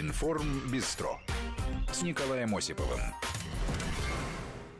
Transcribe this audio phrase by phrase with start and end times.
[0.00, 1.20] Информ Бистро
[1.92, 2.98] с Николаем Осиповым.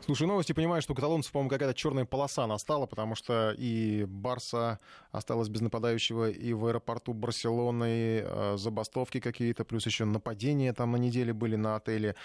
[0.03, 4.79] Слушай, новости понимаю, что у каталонцев, по-моему, какая-то черная полоса настала, потому что и Барса
[5.11, 10.97] осталась без нападающего, и в аэропорту Барселоны э, забастовки какие-то, плюс еще нападения там на
[10.97, 12.15] неделе были на отеле.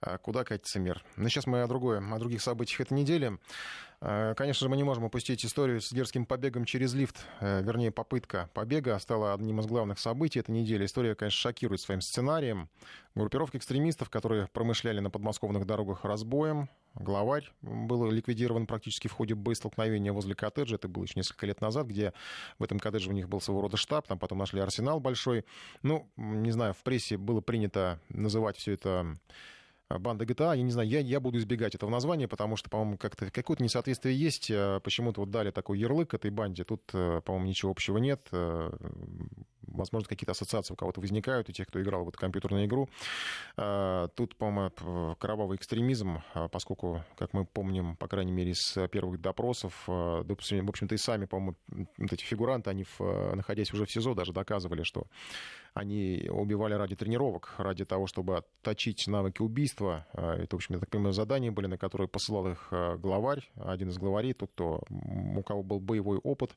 [0.00, 1.04] Э, куда катится мир?
[1.16, 3.38] Но сейчас мы о, другое, о других событиях этой недели.
[4.08, 7.90] Э, конечно же, мы не можем упустить историю с дерзким побегом через лифт, э, вернее,
[7.90, 10.86] попытка побега стала одним из главных событий этой недели.
[10.86, 12.70] История, конечно, шокирует своим сценарием.
[13.16, 20.12] Группировка экстремистов, которые промышляли на подмосковных дорогах разбоем, главарь был ликвидирован практически в ходе боестолкновения
[20.12, 20.76] возле коттеджа.
[20.76, 22.12] Это было еще несколько лет назад, где
[22.60, 25.44] в этом коттедже у них был своего рода штаб, там потом нашли арсенал большой.
[25.82, 29.16] Ну, не знаю, в прессе было принято называть все это
[29.88, 30.56] банда GTA.
[30.56, 34.18] Я не знаю, я, я буду избегать этого названия, потому что, по-моему, как-то какое-то несоответствие
[34.18, 34.50] есть.
[34.50, 36.64] Э, почему-то вот дали такой ярлык этой банде.
[36.64, 38.26] Тут, э, по-моему, ничего общего нет.
[38.32, 38.72] Э,
[39.62, 42.88] возможно, какие-то ассоциации у кого-то возникают, у тех, кто играл в эту компьютерную игру.
[43.56, 50.24] Тут, по-моему, кровавый экстремизм, поскольку, как мы помним, по крайней мере, из первых допросов, в
[50.68, 51.56] общем-то, и сами, по-моему,
[51.98, 55.08] вот эти фигуранты, они, находясь уже в СИЗО, даже доказывали, что
[55.76, 60.06] они убивали ради тренировок, ради того, чтобы отточить навыки убийства.
[60.14, 63.46] А, это, в общем, я так понимаю, задания были, на которые посылал их а, главарь,
[63.56, 66.56] один из главарей, тот, кто, у кого был боевой опыт.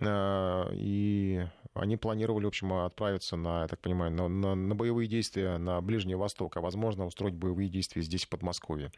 [0.00, 5.08] А, и они планировали, в общем, отправиться на, я так понимаю, на, на, на боевые
[5.08, 8.90] действия на Ближний Восток, а, возможно, устроить боевые действия здесь, в Подмосковье.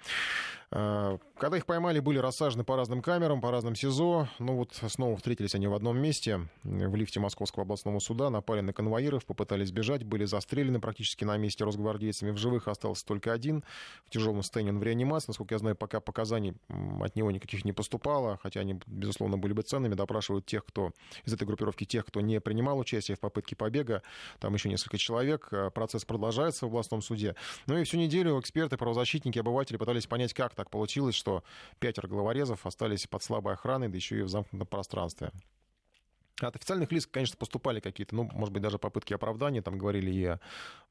[0.70, 4.28] А, когда их поймали, были рассажены по разным камерам, по разным СИЗО.
[4.38, 8.72] Ну вот снова встретились они в одном месте, в лифте Московского областного суда, напали на
[8.72, 12.30] конвоиров, попытались бежать, были застрелены практически на месте росгвардейцами.
[12.30, 13.64] В живых остался только один.
[14.04, 15.28] В тяжелом состоянии он в реанимации.
[15.28, 16.54] Насколько я знаю, пока показаний
[17.00, 19.94] от него никаких не поступало, хотя они, безусловно, были бы ценными.
[19.94, 20.85] Допрашивают тех, кто
[21.24, 24.02] из этой группировки, тех, кто не принимал участие в попытке побега,
[24.38, 25.48] там еще несколько человек.
[25.50, 27.34] Э, процесс продолжается в областном суде.
[27.66, 31.44] Ну и всю неделю эксперты, правозащитники, обыватели пытались понять, как так получилось, что
[31.78, 35.30] пятеро головорезов остались под слабой охраной, да еще и в замкнутом пространстве.
[36.40, 39.62] От официальных лиц, конечно, поступали какие-то, ну, может быть, даже попытки оправдания.
[39.62, 40.38] Там говорили и о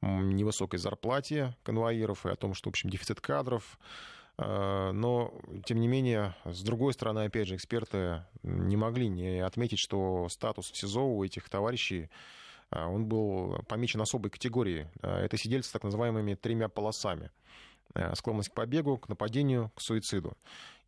[0.02, 3.78] невысокой зарплате конвоиров, и о том, что, в общем, дефицит кадров.
[4.38, 5.32] Э, но,
[5.64, 10.70] тем не менее, с другой стороны, опять же, эксперты не могли не отметить, что статус
[10.70, 12.10] в СИЗО у этих товарищей
[12.70, 14.86] э, он был помечен особой категорией.
[15.02, 17.30] Э, это сидельцы с так называемыми тремя полосами.
[18.14, 20.36] Склонность к побегу, к нападению, к суициду.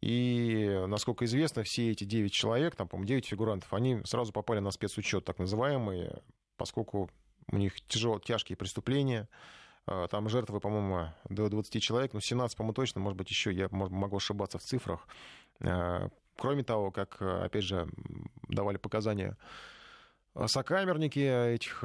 [0.03, 4.73] И, насколько известно, все эти девять человек, там, по-моему, девять фигурантов, они сразу попали на
[4.73, 6.11] спецучет, так называемый,
[6.57, 7.09] поскольку
[7.51, 9.29] у них тяжелые, тяжкие преступления,
[10.11, 14.17] там жертвы, по-моему, до 20 человек, ну, 17, по-моему, точно, может быть, еще я могу
[14.17, 15.07] ошибаться в цифрах.
[15.61, 17.89] А, кроме того, как, опять же,
[18.49, 19.37] давали показания
[20.47, 21.19] сокамерники
[21.55, 21.81] этих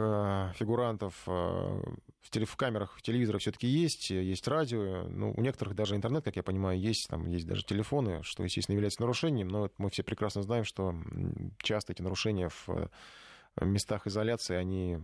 [0.55, 6.35] фигурантов в камерах в телевизорах все-таки есть, есть радио, ну, у некоторых даже интернет, как
[6.35, 10.41] я понимаю, есть, там есть даже телефоны, что, естественно, является нарушением, но мы все прекрасно
[10.43, 10.95] знаем, что
[11.61, 12.89] часто эти нарушения в
[13.61, 14.99] местах изоляции, они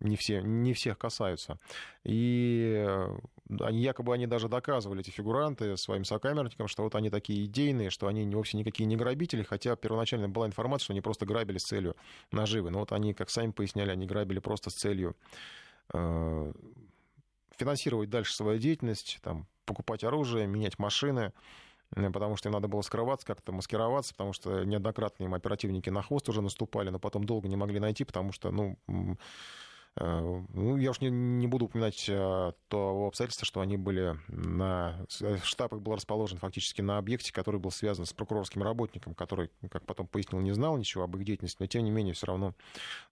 [0.00, 1.58] не, все, не всех касаются.
[2.04, 3.18] И э,
[3.60, 8.06] они, якобы они даже доказывали, эти фигуранты, своим сокамерникам, что вот они такие идейные, что
[8.06, 11.96] они вовсе никакие не грабители, хотя первоначально была информация, что они просто грабили с целью
[12.32, 12.70] наживы.
[12.70, 15.16] Но вот они, как сами поясняли, они грабили просто с целью
[15.92, 16.52] э,
[17.56, 21.32] финансировать дальше свою деятельность, там, покупать оружие, менять машины,
[21.94, 26.02] э, потому что им надо было скрываться, как-то маскироваться, потому что неоднократно им оперативники на
[26.02, 28.78] хвост уже наступали, но потом долго не могли найти, потому что, ну,
[29.96, 35.04] ну, я уж не, не буду упоминать э, то обстоятельство, что они были на...
[35.42, 39.84] Штаб их был расположен фактически на объекте, который был связан с прокурорским работником, который, как
[39.86, 42.54] потом пояснил, не знал ничего об их деятельности, но тем не менее все равно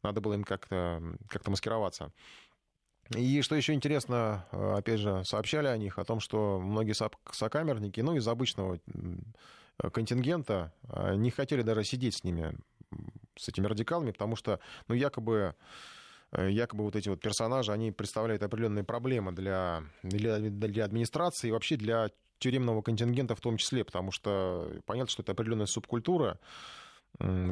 [0.02, 2.12] надо было им как-то как маскироваться.
[3.16, 6.94] И что еще интересно, э, опять же, сообщали о них, о том, что многие
[7.32, 8.78] сокамерники, ну, из обычного
[9.92, 10.72] контингента,
[11.14, 12.56] не хотели даже сидеть с ними,
[13.36, 15.54] с этими радикалами, потому что, ну, якобы Э,
[16.32, 21.76] якобы вот эти вот персонажи, они представляют определенные проблемы для, для, для администрации и вообще
[21.76, 26.38] для тюремного контингента в том числе, потому что понятно, что это определенная субкультура,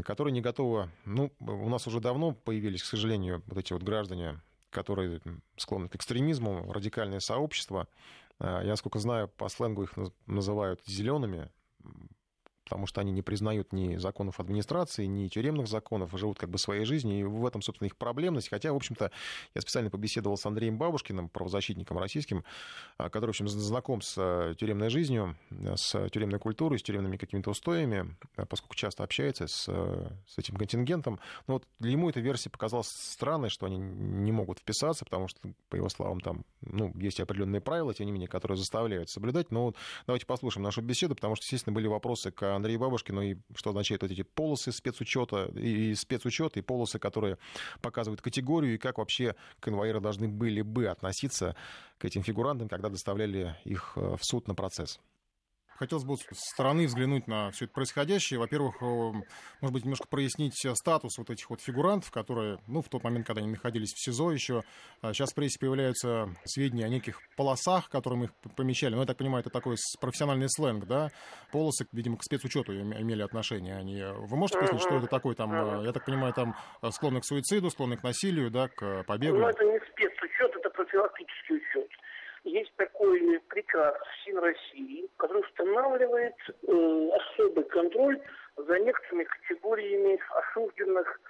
[0.04, 0.90] которая не готова...
[1.04, 4.40] Ну, у нас уже давно появились, к сожалению, вот эти вот граждане,
[4.70, 5.20] которые
[5.56, 7.88] склонны к экстремизму, радикальное сообщество.
[8.38, 9.94] Э, я, насколько знаю, по сленгу их
[10.26, 11.50] называют зелеными,
[12.66, 16.84] потому что они не признают ни законов администрации, ни тюремных законов, живут как бы своей
[16.84, 18.48] жизнью, и в этом, собственно, их проблемность.
[18.48, 19.12] Хотя, в общем-то,
[19.54, 22.44] я специально побеседовал с Андреем Бабушкиным, правозащитником российским,
[22.98, 27.50] а, который, в общем, знаком с э, тюремной жизнью, с тюремной культурой, с тюремными какими-то
[27.50, 28.16] устоями,
[28.48, 31.20] поскольку часто общается с, с этим контингентом.
[31.46, 35.40] Но вот для ему эта версия показалась странной, что они не могут вписаться, потому что,
[35.68, 39.52] по его словам, там ну, есть определенные правила, тем не менее, которые заставляют соблюдать.
[39.52, 39.76] Но вот
[40.08, 44.02] давайте послушаем нашу беседу, потому что, естественно, были вопросы к Андрею Бабушкину, и что означают
[44.02, 47.38] вот эти полосы спецучета, и спецучет, и полосы, которые
[47.80, 51.56] показывают категорию, и как вообще конвоиры должны были бы относиться
[51.98, 55.00] к этим фигурантам, когда доставляли их э, в суд на процесс.
[55.78, 58.38] Хотелось бы с стороны взглянуть на все это происходящее.
[58.38, 63.26] Во-первых, может быть, немножко прояснить статус вот этих вот фигурантов, которые, ну, в тот момент,
[63.26, 64.62] когда они находились в СИЗО еще,
[65.12, 68.94] сейчас а, в прессе появляются сведения о неких полосах, которым их помещали.
[68.94, 71.10] Ну, я так понимаю, это такой профессиональный сленг, да?
[71.52, 73.76] Полосы, видимо, к спецучету имели отношение.
[73.76, 74.02] Они...
[74.02, 77.24] Вы можете пояснить, что это такое там, э, я так понимаю, там э, склонны к
[77.24, 79.38] суициду, склонны к насилию, да, к побегу?
[79.38, 81.90] Ну, это не спецучет, это профилактический учет
[82.46, 88.20] есть такой приказ СИН России, который устанавливает э, особый контроль
[88.56, 91.20] за некоторыми категориями осужденных,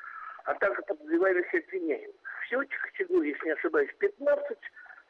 [0.44, 2.16] а также подозреваемых и обвиняемых.
[2.46, 4.58] Все эти категории, если не ошибаюсь, 15,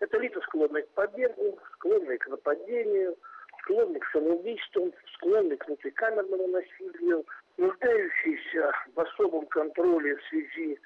[0.00, 3.16] это лица, склонные к побегу, склонные к нападению,
[3.62, 7.26] склонные к самоубийству, склонные к внутрикамерному насилию,
[7.56, 10.78] нуждающиеся в особом контроле в связи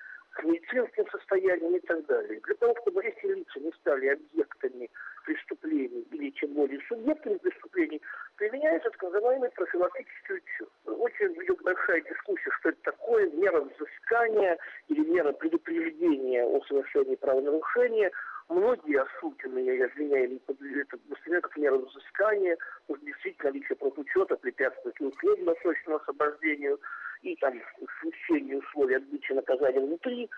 [0.44, 2.40] медицинским состоянием и так далее.
[2.40, 4.90] Для того, чтобы эти лица не стали объектами
[5.24, 8.00] преступлений или тем более субъектами преступлений,
[8.36, 10.68] применяется так называемый профилактический учет.
[10.86, 14.58] Очень идет большая дискуссия, что это такое, мера взыскания
[14.88, 18.10] или мера предупреждения о совершении правонарушения.
[18.50, 22.58] Многие осужденные и обвиняемые это воспринимают как меру взыскания,
[22.88, 26.80] может действительно наличие профучета препятствует условно-досрочному освобождению
[27.22, 27.54] и там
[28.00, 30.28] смещению условий отбытия наказания внутри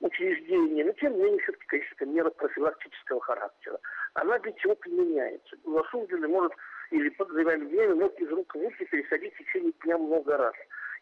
[0.00, 3.80] учреждения, но тем не менее все-таки, конечно, это мера профилактического характера.
[4.12, 5.56] Она для чего применяется?
[5.64, 6.52] Осужденный может
[6.90, 10.54] или подозреваемый может из рук в руки переходить в течение дня много раз.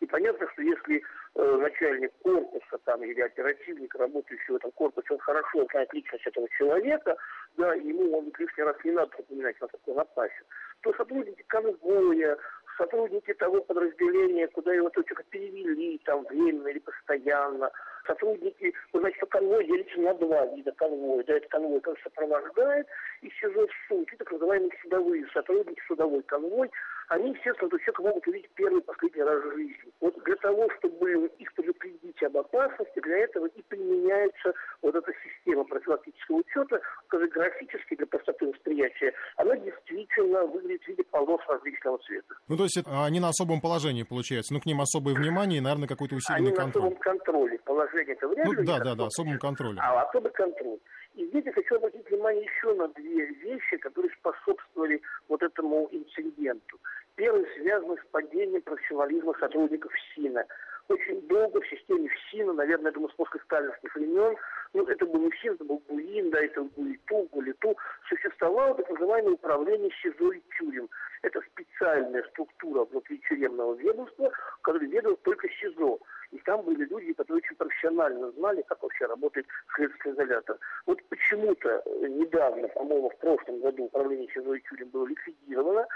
[0.03, 1.01] И понятно, что если
[1.37, 6.49] э, начальник корпуса там, или оперативник, работающий в этом корпусе, он хорошо знает личность этого
[6.59, 7.17] человека,
[7.57, 10.45] да, ему он лишний раз не надо упоминать, на такой напасен,
[10.81, 12.37] то сотрудники конвоя,
[12.77, 17.71] сотрудники того подразделения, куда его только перевели, там, временно или постоянно,
[18.05, 21.23] сотрудники, вы знаете, что конвой делится на два вида конвоя.
[21.25, 22.87] Да, это конвой, который сопровождает
[23.21, 26.71] и СИЗО в суд, и так называемые судовые сотрудники, судовой конвой,
[27.13, 29.93] они, естественно, этого человека могут увидеть первый и последний раз в жизни.
[30.01, 35.65] Вот для того, чтобы их предупредить об опасности, для этого и применяется вот эта система
[35.65, 42.35] профилактического учета, которая графически для простоты восприятия, она действительно выглядит в виде полос различного цвета.
[42.49, 45.61] Ну, то есть это, они на особом положении, получается, ну, к ним особое внимание и,
[45.61, 46.85] наверное, какой-то усиленный они контроль.
[46.85, 47.59] Они на особом контроле.
[47.65, 48.67] Положение это вряд ну, ли.
[48.67, 49.79] Да, да, да, особом контроле.
[49.83, 50.79] А особый контроль.
[51.15, 56.79] И здесь я хочу обратить внимание еще на две вещи, которые способствовали вот этому инциденту.
[57.17, 60.47] Первый связан с падением профессионализма сотрудников СИНа.
[60.89, 64.37] Очень долго в системе ФСИНа, наверное, с после сталинских времен,
[64.73, 67.77] ну, это был не ФСИН, это был БУИН, да, это ГУИТУ, ГУЛИТУ,
[68.09, 70.89] существовало так называемое управление СИЗО и тюрем.
[71.21, 74.33] Это специальная структура внутри тюремного ведомства,
[74.63, 75.99] которая ведомство только СИЗО.
[76.33, 79.47] И там были люди, которые очень профессионально знали, как вообще работает
[79.77, 80.59] следственный изолятор.
[80.87, 85.87] Вот почему-то недавно, по-моему, в прошлом году управление СИЗО и тюрем было ликвидировано,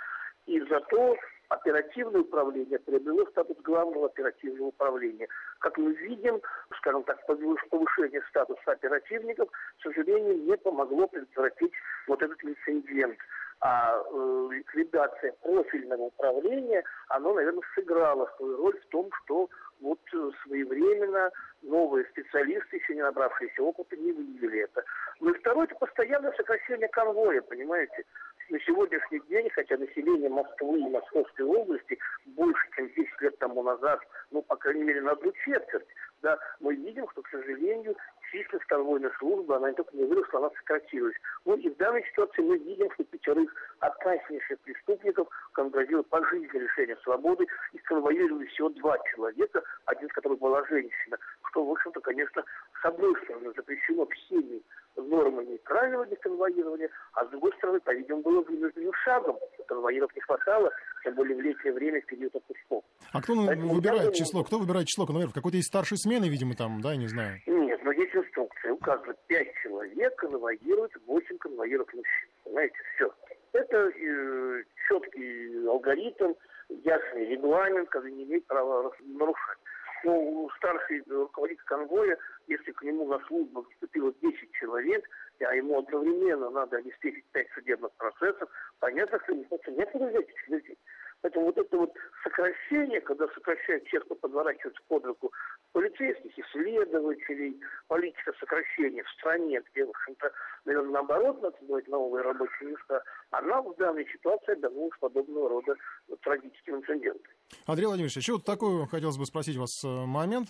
[0.47, 1.17] и зато
[1.49, 5.29] оперативное управление приобрело статус главного оперативного управления.
[5.61, 6.41] Как мы видим,
[6.79, 11.73] скажем так, повышение статуса оперативников, к сожалению, не помогло предотвратить
[12.09, 13.17] вот этот инцидент.
[13.61, 19.49] А э, ликвидация профильного управления, оно, наверное, сыграло свою роль в том, что
[19.81, 21.31] вот э, своевременно
[21.63, 24.85] новые специалисты, еще не набравшиеся опыта, не выявили это.
[25.21, 28.05] Ну и второе, это постоянное сокращение конвоя, понимаете
[28.51, 34.01] на сегодняшний день, хотя население Москвы и Московской области больше, чем 10 лет тому назад,
[34.31, 35.87] ну, по крайней мере, на одну четверть,
[36.23, 37.97] да, мы видим, что, к сожалению,
[38.31, 41.15] численность конвойной службы, она не только не выросла, она сократилась.
[41.45, 47.47] Ну и в данной ситуации мы видим, что пятерых опаснейших преступников конвоировали пожизненное лишение свободы,
[47.73, 51.19] и конвоировали всего два человека, один из которых была женщина,
[51.51, 52.45] что, в общем-то, конечно,
[52.83, 54.63] с одной стороны запрещено всеми
[54.97, 59.37] нормами правилами конвоирования, а с другой стороны, по-видимому, было вынужденным шагом.
[59.67, 60.71] Конвоиров не хватало,
[61.05, 62.85] тем более в летнее время, в период отпусков.
[63.13, 64.45] А кто Поэтому выбирает число?
[64.45, 65.35] Кто выбирает число конвоиров?
[65.35, 67.41] Какой-то из старшей смены, видимо, там, да, не знаю?
[67.47, 68.73] Нет, но есть инструкция.
[68.73, 72.29] Указано 5 человек конвоируют 8 конвоиров мужчин.
[72.45, 73.13] Понимаете, все.
[73.53, 76.35] Это э, четкий алгоритм,
[76.69, 79.59] ясный регламент, который не имеет права нарушать.
[80.07, 85.05] Ну, старший руководитель конвоя, если к нему на службу вступило 10 человек,
[85.41, 88.49] а ему одновременно надо обеспечить 5 судебных процессов,
[88.79, 90.79] понятно, что ему некуда взять этих людей.
[91.23, 95.33] Поэтому вот это вот сокращение, когда сокращают тех, кто подворачивается под руку
[95.73, 100.33] полицейских, исследователей, политика сокращения в стране, где, в общем-то,
[100.67, 105.75] наверное, наоборот, надо создавать новые рабочие места, она в данной ситуации обернулась подобного рода
[106.23, 107.33] трагическим инцидентом.
[107.67, 110.49] Андрей Владимирович, еще вот такой хотелось бы спросить вас э, момент.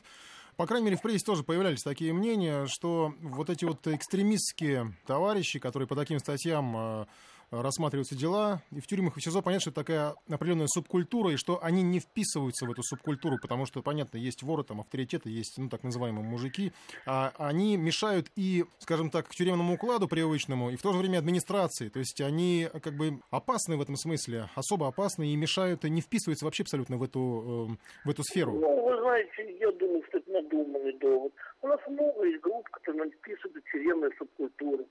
[0.57, 5.59] По крайней мере, в прессе тоже появлялись такие мнения, что вот эти вот экстремистские товарищи,
[5.59, 7.07] которые по таким статьям э,
[7.51, 11.37] рассматриваются дела, и в тюрьмах и в СИЗО понятно, что это такая определенная субкультура, и
[11.37, 15.59] что они не вписываются в эту субкультуру, потому что, понятно, есть воры, там, авторитеты, есть,
[15.59, 16.73] ну, так называемые мужики,
[17.07, 21.89] а они мешают и, скажем так, тюремному укладу привычному, и в то же время администрации,
[21.89, 26.01] то есть они как бы опасны в этом смысле, особо опасны и мешают, и не
[26.01, 28.53] вписываются вообще абсолютно в эту, э, в эту сферу.
[28.53, 31.33] Ну, вы знаете, я думаю, что это надуманный довод.
[31.63, 34.87] У нас много есть групп, которые вписывают в тюремную субкультуру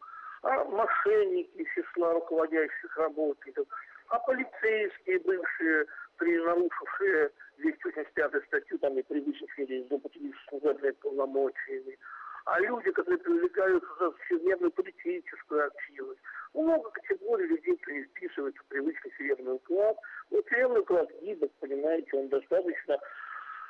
[0.46, 3.68] а мошенники из числа руководящих работников,
[4.10, 5.88] а полицейские бывшие,
[6.18, 11.98] при нарушившие 285 статью, там и превысившие злоупотребившие служебными полномочиями,
[12.46, 16.22] а люди, которые привлекаются за всемирную политическую активность.
[16.54, 17.76] Много категорий людей
[18.06, 19.98] вписываются в привычный тюремный уклад.
[20.30, 23.00] Ну, тюремный уклад гибок, понимаете, он достаточно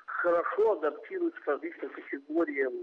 [0.05, 2.74] хорошо адаптируется к различным категориям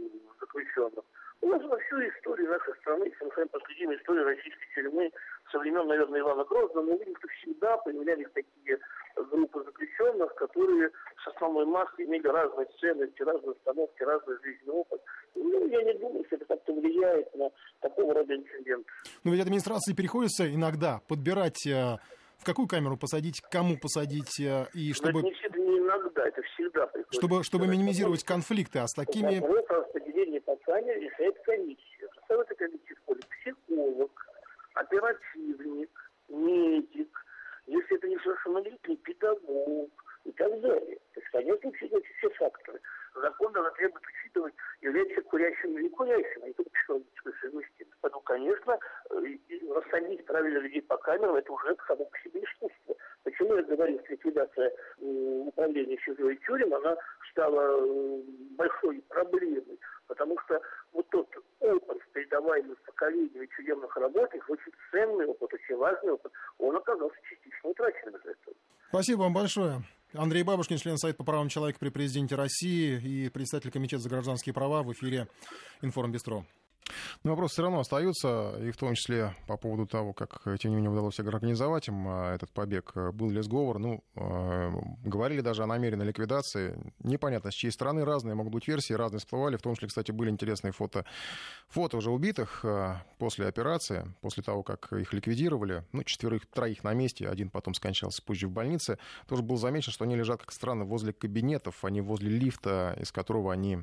[0.40, 1.04] заключенных.
[1.42, 5.10] У нас во всю историю нашей страны, если мы с вами последим историю российской тюрьмы
[5.50, 8.78] со времен, наверное, Ивана Грозного, мы увидим, что всегда появлялись такие
[9.16, 10.90] группы заключенных, которые
[11.24, 15.02] с основной массой имели разные ценности, разные установки, разный жизненный опыт.
[15.34, 18.86] Ну, я не думаю, что это как-то влияет на такого рода инцидент.
[19.24, 21.98] Но ведь администрации приходится иногда подбирать э,
[22.38, 25.20] в какую камеру посадить, кому посадить, э, и чтобы...
[25.20, 27.20] Это не, не иногда, это всегда приходится.
[27.20, 29.40] Чтобы, чтобы минимизировать конфликты, а с такими...
[29.40, 32.08] Вопрос о распределении по камере решает комиссия.
[32.30, 34.26] В этой комиссии входит психолог,
[34.72, 35.90] оперативник,
[36.30, 37.26] медик,
[37.66, 39.90] если это несовершеннолетний, педагог
[40.24, 40.96] и так далее.
[41.12, 42.80] То есть, конечно, учитывать все факторы.
[43.14, 47.98] Закон даже требует учитывать, является курящим или не курящим, а не только психологическую совместимость.
[48.00, 48.78] Поэтому, конечно,
[49.70, 52.96] рассадить правильно людей по камерам, это уже само по себе искусство.
[53.22, 56.96] Почему я говорю, что ликвидация управления чужой тюрем, она
[57.30, 58.22] стала
[58.56, 60.60] большой проблемой, потому что
[60.92, 61.28] вот тот
[61.60, 68.16] опыт, передаваемый поколению тюремных работников, очень ценный опыт, очень важный опыт, он оказался частично утраченным
[68.16, 68.56] из этого.
[69.02, 69.82] Спасибо вам большое.
[70.14, 74.52] Андрей Бабушкин, член Совета по правам человека при президенте России и председатель Комитета за гражданские
[74.52, 75.26] права в эфире
[75.80, 76.44] «Информбистро».
[77.22, 80.76] Но вопросы все равно остаются, и в том числе по поводу того, как, тем не
[80.76, 82.92] менее, удалось организовать им а, этот побег.
[83.12, 83.78] Был ли сговор?
[83.78, 84.72] Ну, э,
[85.04, 86.76] говорили даже о намеренной ликвидации.
[87.00, 89.56] Непонятно, с чьей стороны разные могут быть версии, разные всплывали.
[89.56, 91.04] В том числе, кстати, были интересные фото,
[91.68, 95.84] фото уже убитых э, после операции, после того, как их ликвидировали.
[95.92, 98.98] Ну, четверых, троих на месте, один потом скончался позже в больнице.
[99.28, 103.12] Тоже было замечено, что они лежат, как странно, возле кабинетов, а не возле лифта, из
[103.12, 103.78] которого они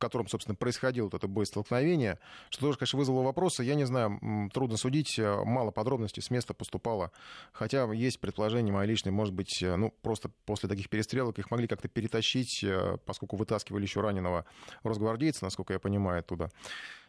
[0.00, 2.18] котором, собственно, происходило вот это боестолкновение,
[2.50, 3.62] что тоже, конечно, вызвало вопросы.
[3.62, 7.12] Я не знаю, трудно судить, э, мало подробностей с места поступало.
[7.52, 11.68] Хотя есть предположение мое личное, может быть, э, ну, просто после таких перестрелок их могли
[11.68, 14.44] как-то перетащить, э, поскольку вытаскивали еще раненого
[14.82, 16.50] росгвардейца, насколько я понимаю, оттуда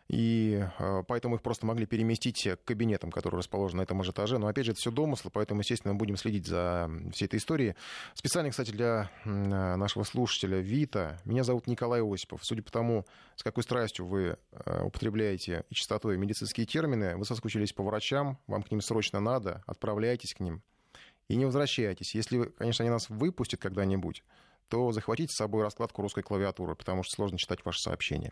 [0.08, 4.38] и э, поэтому их просто могли переместить к кабинетам, которые расположены на этом же этаже.
[4.38, 7.76] Но, опять же, это все домыслы, поэтому, естественно, мы будем следить за всей этой историей.
[8.14, 12.42] Специально, кстати, для э, нашего слушателя Вита, меня зовут Николай Осипов.
[12.44, 13.06] Судя по тому,
[13.36, 18.64] с какой страстью вы э, употребляете и частотой медицинские термины, вы соскучились по врачам, вам
[18.64, 20.62] к ним срочно надо, отправляйтесь к ним
[21.32, 22.14] и не возвращайтесь.
[22.14, 24.24] Если, конечно, они нас выпустят когда-нибудь,
[24.68, 28.32] то захватите с собой раскладку русской клавиатуры, потому что сложно читать ваши сообщения.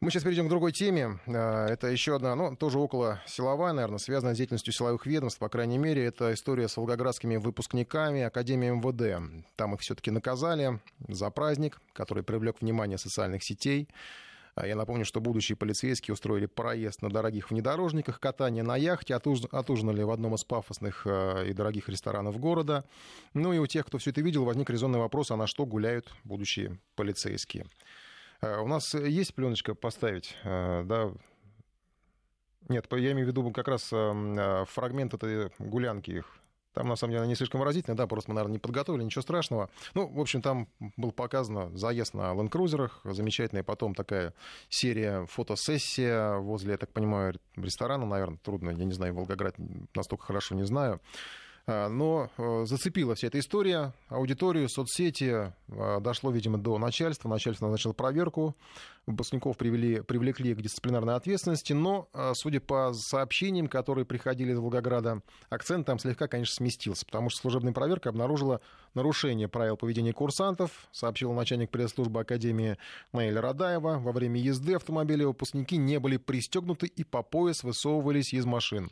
[0.00, 1.18] Мы сейчас перейдем к другой теме.
[1.26, 5.48] А, это еще одна, ну, тоже около силовая, наверное, связанная с деятельностью силовых ведомств, по
[5.48, 6.04] крайней мере.
[6.04, 9.46] Это история с волгоградскими выпускниками Академии МВД.
[9.56, 13.88] Там их все-таки наказали за праздник, который привлек внимание социальных сетей.
[14.54, 20.02] А я напомню, что будущие полицейские устроили проезд на дорогих внедорожниках, катание на яхте, отужинали
[20.02, 22.84] в одном из пафосных а, и дорогих ресторанов города.
[23.32, 26.12] Ну и у тех, кто все это видел, возник резонный вопрос, а на что гуляют
[26.24, 27.66] будущие полицейские.
[28.44, 31.12] Э, у нас есть пленочка поставить, э, да?
[32.68, 36.38] Нет, я имею в виду как раз э, фрагмент этой гулянки их.
[36.72, 39.70] Там, на самом деле, не слишком выразительно, да, просто мы, наверное, не подготовили, ничего страшного.
[39.94, 44.34] Ну, в общем, там был показано заезд на ленд-крузерах, замечательная потом такая
[44.68, 49.54] серия, фотосессия возле, я так понимаю, ресторана, наверное, трудно, я не знаю, Волгоград
[49.94, 51.00] настолько хорошо не знаю.
[51.66, 55.52] А, но э, зацепила вся эта история аудиторию, соцсети.
[55.68, 57.28] А, дошло, видимо, до начальства.
[57.28, 58.54] Начальство назначило проверку.
[59.06, 61.72] Выпускников привели, привлекли к дисциплинарной ответственности.
[61.72, 67.04] Но, судя по сообщениям, которые приходили из Волгограда, акцент там слегка, конечно, сместился.
[67.04, 68.62] Потому что служебная проверка обнаружила
[68.94, 72.78] нарушение правил поведения курсантов, сообщил начальник пресс-службы Академии
[73.12, 73.98] Наиля Радаева.
[73.98, 78.90] Во время езды автомобиля выпускники не были пристегнуты и по пояс высовывались из машин.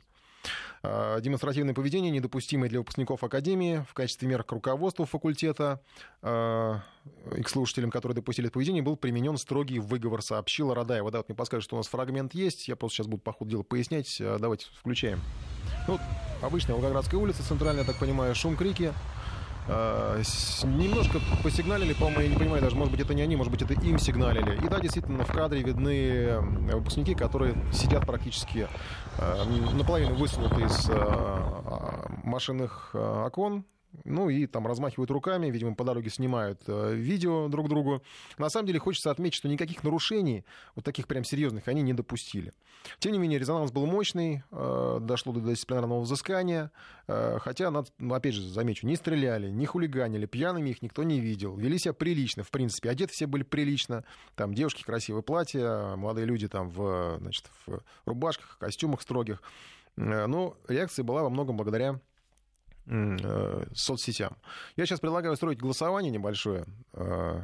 [0.82, 5.80] А, демонстративное поведение, недопустимое для выпускников Академии в качестве мер к руководству факультета
[6.22, 6.80] а,
[7.36, 11.10] и к слушателям, которые допустили это поведение, был применен строгий выговор, сообщила Радаева.
[11.10, 13.50] Да, вот мне подскажут, что у нас фрагмент есть, я просто сейчас буду по ходу
[13.50, 14.18] дела пояснять.
[14.20, 15.20] А, давайте включаем.
[15.86, 15.98] Ну,
[16.42, 18.92] обычная Волгоградская улица, центральная, так понимаю, шум, крики.
[19.68, 23.74] Немножко посигналили, по-моему, я не понимаю даже, может быть, это не они, может быть, это
[23.74, 24.56] им сигналили.
[24.56, 26.40] И да, действительно, в кадре видны
[26.72, 28.66] выпускники, которые сидят практически
[29.18, 33.64] наполовину высунуты из а, машинных окон,
[34.04, 38.02] ну и там размахивают руками, видимо, по дороге снимают э, видео друг другу.
[38.38, 40.44] На самом деле хочется отметить, что никаких нарушений,
[40.74, 42.52] вот таких прям серьезных, они не допустили.
[42.98, 46.70] Тем не менее, резонанс был мощный, э, дошло до дисциплинарного взыскания,
[47.06, 51.56] э, хотя, ну, опять же, замечу, не стреляли, не хулиганили, пьяными их никто не видел,
[51.56, 56.48] вели себя прилично, в принципе, одеты все были прилично, там девушки красивые платья, молодые люди
[56.48, 59.42] там в, значит, в рубашках, костюмах строгих.
[59.96, 62.00] Но реакция была во многом благодаря
[63.74, 64.36] соцсетям.
[64.76, 66.64] Я сейчас предлагаю устроить голосование небольшое.
[66.92, 67.42] Э,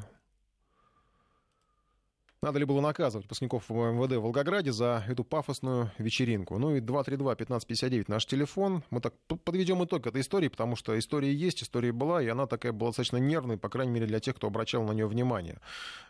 [2.40, 6.57] надо ли было наказывать выпускников МВД в Волгограде за эту пафосную вечеринку?
[6.57, 8.85] Ну и 232-1559 наш телефон.
[8.90, 9.14] Мы так
[9.45, 13.16] подведем итог этой истории, потому что история есть, история была, и она такая была достаточно
[13.16, 15.59] нервной, по крайней мере, для тех, кто обращал на нее внимание.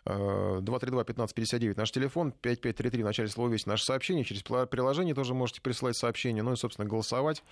[0.05, 4.23] 232-1559 э, наш телефон, 5533 в начале слова весь наше сообщение.
[4.23, 7.43] Через приложение тоже можете присылать сообщение, ну и, собственно, голосовать.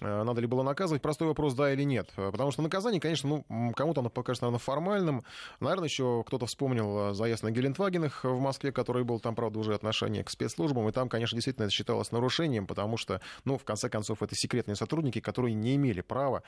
[0.00, 1.02] Э, надо ли было наказывать?
[1.02, 2.10] Простой вопрос, да или нет.
[2.16, 5.24] Э, потому что наказание, конечно, ну, кому-то оно покажется, наверное, формальным.
[5.60, 9.74] Наверное, еще кто-то вспомнил э, заезд на Гелендвагенах в Москве, который был, там, правда, уже
[9.74, 13.88] отношение к спецслужбам, и там, конечно, действительно это считалось нарушением, потому что, ну, в конце
[13.88, 16.42] концов, это секретные сотрудники, которые не имели права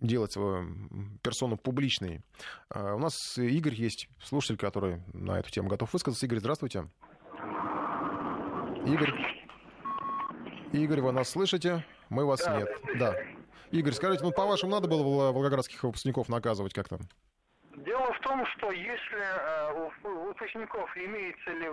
[0.00, 0.66] делать свою
[1.22, 2.22] персону публичной.
[2.74, 6.26] У нас Игорь есть, слушатель, который на эту тему готов высказаться.
[6.26, 6.88] Игорь, здравствуйте.
[8.84, 9.41] Игорь.
[10.72, 11.84] Игорь, вы нас слышите?
[12.08, 12.70] Мы вас да, нет.
[12.98, 13.14] Да.
[13.70, 16.98] Игорь, скажите, ну по-вашему надо было волгоградских выпускников наказывать как-то?
[17.76, 21.68] Дело в том, что если э, у выпускников имеется ли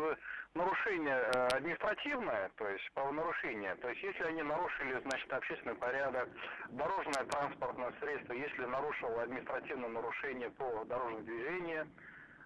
[0.53, 6.29] нарушение э, административное, то есть правонарушение, то есть если они нарушили, значит, общественный порядок,
[6.69, 11.87] дорожное транспортное средство, если нарушил административное нарушение по дорожному движению,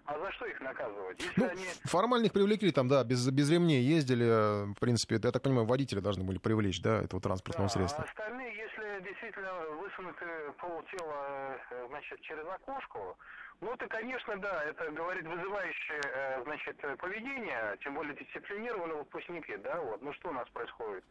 [0.06, 1.18] а за что их наказывать?
[1.20, 1.64] Если ну, они...
[1.84, 4.72] Формально их привлекли, там, да, без, без ремней ездили.
[4.74, 8.04] В принципе, я так понимаю, водители должны были привлечь, да, этого транспортного да, средства.
[8.04, 10.26] А остальные, если действительно высунуты
[10.58, 13.16] полтела, э, значит, через окошко,
[13.62, 19.80] ну, это, конечно, да, это говорит вызывающее, э, значит, поведение, тем более дисциплинированные выпускники, да,
[19.80, 20.02] вот.
[20.02, 21.04] Ну, что у нас происходит?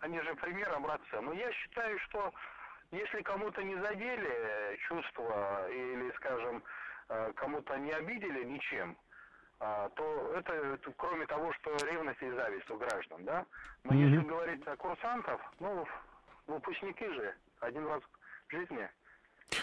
[0.00, 1.20] Они же пример образца.
[1.20, 2.32] Но я считаю, что
[2.92, 6.87] если кому-то не задели чувства или, скажем, Э,
[7.36, 8.96] кому-то не обидели ничем,
[9.60, 13.44] а, то это, это кроме того, что ревность и зависть у граждан, да.
[13.82, 14.10] Но mm-hmm.
[14.10, 15.84] если говорить о курсантов, ну,
[16.46, 18.02] выпускники же один раз
[18.48, 18.88] в жизни.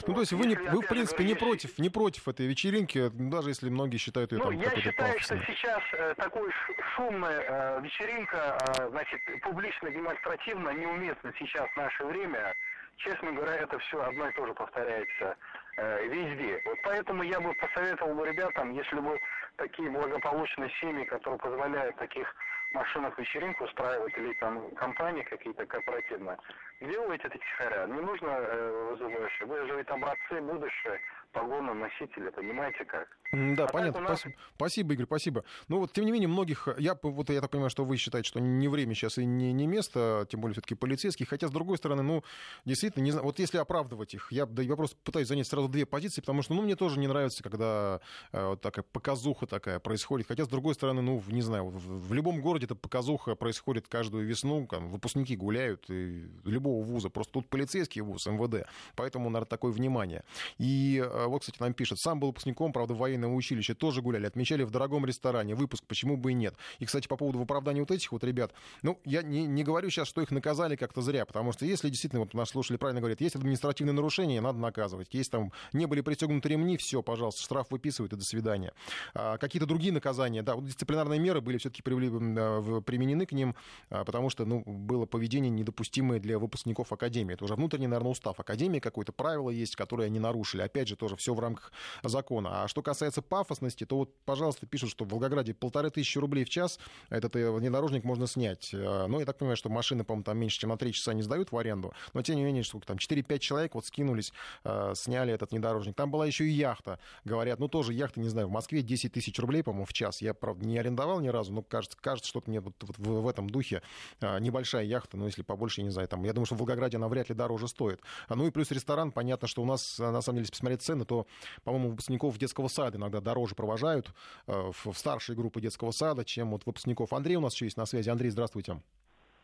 [0.01, 0.13] Ну, вот.
[0.15, 3.49] то есть вы, не, вы в принципе, говорю, не, против, не против этой вечеринки, даже
[3.49, 5.39] если многие считают ее ну, там я считаю, пафосной.
[5.39, 6.51] что сейчас э, такой
[6.95, 12.53] шумная э, вечеринка, э, значит, публично-демонстративно неуместна сейчас в наше время.
[12.97, 15.37] Честно говоря, это все одно и то же повторяется
[15.77, 16.61] э, везде.
[16.65, 19.19] Вот поэтому я бы посоветовал бы ребятам, если бы
[19.57, 22.33] такие благополучные семьи, которые позволяют таких
[22.73, 26.37] машинах вечеринку устраивать или там компании какие-то корпоративные,
[26.81, 27.85] делайте это тихоря.
[27.87, 29.47] Не нужно э, вызывающие.
[29.47, 30.99] Вы же ведь образцы будущее
[31.35, 33.07] погоны носителя, понимаете как?
[33.33, 33.99] Да, а понятно.
[34.01, 34.19] Нас...
[34.19, 34.35] Спасибо.
[34.55, 35.43] спасибо, Игорь, спасибо.
[35.67, 36.69] Ну вот, тем не менее, многих...
[36.77, 39.67] Я, вот, я так понимаю, что вы считаете, что не время сейчас и не, не
[39.67, 41.27] место, тем более все-таки полицейских.
[41.27, 42.23] Хотя, с другой стороны, ну,
[42.63, 45.85] действительно, не знаю, вот если оправдывать их, я, да, я просто пытаюсь занять сразу две
[45.85, 47.99] позиции, потому что, ну, мне тоже не нравится, когда
[48.31, 50.27] э, вот такая показуха такая происходит.
[50.27, 54.25] Хотя, с другой стороны, ну, не знаю, в, в любом городе эта показуха происходит каждую
[54.25, 57.09] весну, там, выпускники гуляют, и любого вуза.
[57.09, 58.67] Просто тут полицейский вуз, МВД.
[58.95, 60.23] Поэтому, наверное, такое внимание.
[60.57, 64.63] И э, вот, кстати, нам пишет, сам был выпускником, правда, военного училища тоже гуляли, отмечали
[64.63, 66.55] в дорогом ресторане, выпуск, почему бы и нет.
[66.79, 70.07] И, кстати, по поводу оправдания вот этих вот ребят, ну, я не, не говорю сейчас,
[70.07, 73.35] что их наказали как-то зря, потому что если действительно, вот наши слушатели правильно говорят, есть
[73.35, 75.13] административные нарушения, надо наказывать.
[75.13, 78.73] Есть там, не были пристегнуты ремни, все, пожалуйста, штраф выписывают и до свидания.
[79.13, 83.55] А, какие-то другие наказания, да, вот дисциплинарные меры были все-таки применены к ним,
[83.89, 87.33] а, потому что, ну, было поведение недопустимое для выпускников Академии.
[87.33, 90.61] Это уже внутренний, наверное, устав Академии, какое-то правило есть, которое они нарушили.
[90.61, 91.71] Опять же, тоже все в рамках
[92.03, 92.63] закона.
[92.63, 96.49] А что касается пафосности, то вот, пожалуйста, пишут, что в Волгограде полторы тысячи рублей в
[96.49, 98.73] час этот э, внедорожник можно снять.
[98.73, 101.21] Э, ну, я так понимаю, что машины, по-моему, там меньше, чем на три часа не
[101.21, 105.33] сдают в аренду, но тем не менее, сколько там, 4-5 человек вот скинулись, э, сняли
[105.33, 105.95] этот внедорожник.
[105.95, 109.37] Там была еще и яхта, говорят, ну, тоже яхта, не знаю, в Москве 10 тысяч
[109.39, 110.21] рублей, по-моему, в час.
[110.21, 113.27] Я, правда, не арендовал ни разу, но кажется, кажется что-то мне вот, вот в, в
[113.27, 113.81] этом духе
[114.21, 117.29] небольшая яхта, ну, если побольше, не знаю, там, я думаю, что в Волгограде она вряд
[117.29, 118.01] ли дороже стоит.
[118.29, 121.27] Ну и плюс ресторан, понятно, что у нас, на самом деле, если посмотреть цены, то,
[121.63, 124.11] по-моему, выпускников детского сада иногда дороже провожают
[124.47, 127.13] в старшие группы детского сада, чем вот выпускников.
[127.13, 128.09] Андрей у нас еще есть на связи.
[128.09, 128.81] Андрей, здравствуйте.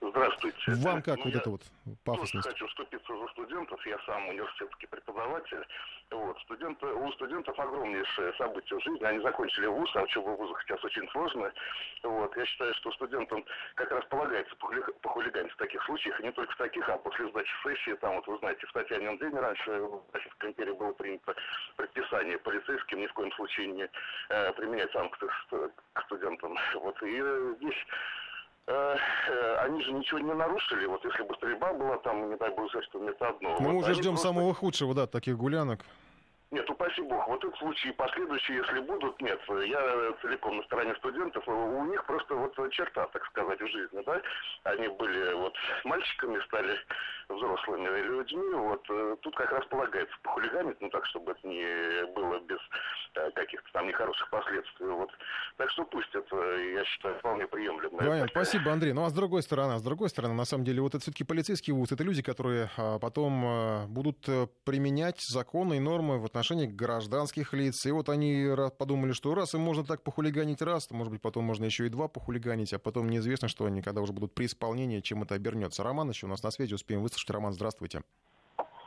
[0.01, 0.57] Здравствуйте.
[0.83, 1.61] Вам как ну, вот это вот
[2.03, 2.47] пафосность?
[2.47, 3.85] хочу вступиться за студентов.
[3.85, 5.63] Я сам университетский преподаватель.
[6.09, 6.39] Вот.
[6.41, 9.03] Студенты, у студентов огромнейшее событие в жизни.
[9.03, 11.53] Они закончили вуз, а учеба в вузах сейчас очень сложно.
[12.01, 12.35] Вот.
[12.35, 14.55] Я считаю, что студентам как раз полагается
[15.01, 18.27] похулиганить в таких случаях, и не только в таких, а после сдачи сессии, там вот
[18.27, 21.35] вы знаете, в Татьяне день раньше в Российской империи было принято
[21.75, 23.89] предписание полицейским ни в коем случае не
[24.29, 25.27] э, применять санкции
[25.93, 26.57] к студентам.
[26.73, 27.01] Вот.
[27.03, 27.85] И э, здесь
[28.67, 30.85] они же ничего не нарушили.
[30.85, 33.57] Вот если бы стрельба была там, не дай бог, что это одно.
[33.59, 34.27] Мы вот уже ждем просто...
[34.27, 35.85] самого худшего, да, таких гулянок.
[36.51, 37.25] Нет, упаси бог.
[37.29, 39.39] Вот этот случай последующие, если будут, нет.
[39.47, 41.47] Я целиком на стороне студентов.
[41.47, 44.21] У них просто вот черта, так сказать, в жизни, да.
[44.63, 46.77] Они были вот мальчиками, стали
[47.29, 48.53] взрослыми людьми.
[48.55, 52.59] Вот э, тут как раз полагается похулиганить, ну так, чтобы это не было без
[53.15, 54.87] э, каких-то там нехороших последствий.
[54.87, 55.09] Вот.
[55.55, 57.97] Так что пусть это, я считаю, вполне приемлемо.
[57.97, 58.27] Понятно.
[58.27, 58.91] Спасибо, Андрей.
[58.91, 61.71] Ну а с другой стороны, с другой стороны, на самом деле, вот это все-таки полицейский
[61.71, 66.40] вуз, это люди, которые а, потом а, будут э, применять законы и нормы в отношении
[66.41, 67.85] отношении гражданских лиц.
[67.85, 71.43] И вот они подумали, что раз им можно так похулиганить раз, то, может быть, потом
[71.43, 75.01] можно еще и два похулиганить, а потом неизвестно, что они, когда уже будут при исполнении,
[75.01, 75.83] чем это обернется.
[75.83, 77.29] Роман еще у нас на связи, успеем выслушать.
[77.29, 78.01] Роман, здравствуйте.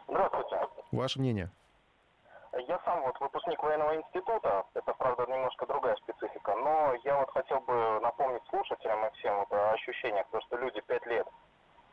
[0.08, 0.66] Здравствуйте.
[0.90, 1.50] Ваше мнение?
[2.66, 7.60] Я сам вот выпускник военного института, это, правда, немножко другая специфика, но я вот хотел
[7.60, 11.26] бы напомнить слушателям и всем вот о ощущениях, то, что люди пять лет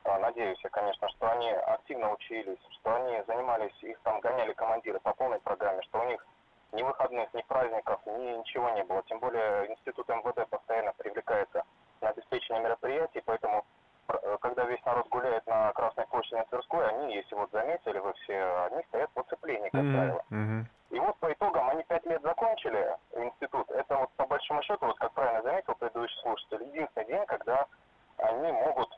[0.06, 5.14] надеюсь я, конечно, что они активно учились, что они занимались, их там гоняли командиры по
[5.14, 6.26] полной программе, что у них
[6.72, 9.04] ни выходных, ни праздников, ни ничего не было.
[9.04, 11.64] Тем более институт МВД постоянно привлекается
[12.02, 13.66] на обеспечение мероприятий, поэтому
[14.08, 18.14] э, когда весь народ гуляет на Красной площади на Тверской, они, если вот заметили вы
[18.14, 19.94] все, они стоят в оцеплении, как mm-hmm.
[19.94, 20.24] правило.
[20.32, 20.64] Mm-hmm.
[20.92, 23.70] И вот по итогам они пять лет закончили институт.
[23.72, 27.66] Это вот по большому счету, вот как правильно заметил предыдущий слушатель, единственный день, когда
[28.18, 28.90] они могут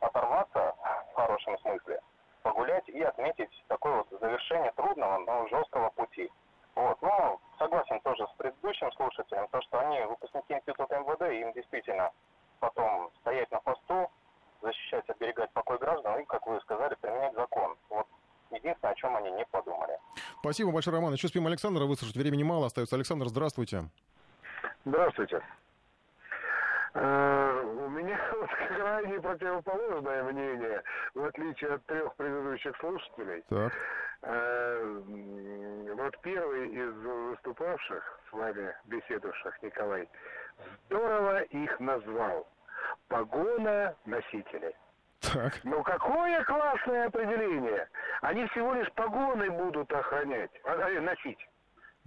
[0.00, 0.74] оторваться
[1.12, 2.00] в хорошем смысле,
[2.42, 6.30] погулять и отметить такое вот завершение трудного, но жесткого пути.
[6.74, 7.00] Вот.
[7.00, 12.10] Но согласен тоже с предыдущим слушателем, то, что они выпускники института МВД, им действительно
[12.60, 14.10] потом стоять на посту,
[14.62, 17.76] защищать, оберегать покой граждан и, как вы сказали, применять закон.
[17.88, 18.06] Вот
[18.50, 19.98] единственное, о чем они не подумали.
[20.40, 21.12] Спасибо большое, Роман.
[21.14, 22.16] Еще успеем Александра выслушать.
[22.16, 22.96] Времени мало остается.
[22.96, 23.84] Александр, здравствуйте.
[24.84, 25.42] Здравствуйте.
[26.98, 30.82] Э, у меня вот крайне противоположное мнение,
[31.14, 33.44] в отличие от трех предыдущих слушателей.
[33.50, 33.72] Так.
[34.22, 35.02] Э,
[35.94, 40.08] вот первый из выступавших с вами, беседовавших, Николай,
[40.86, 42.48] здорово их назвал.
[43.08, 44.74] Погона носителей.
[45.20, 45.52] Так.
[45.64, 47.88] Ну какое классное определение!
[48.22, 51.46] Они всего лишь погоны будут охранять, а, носить.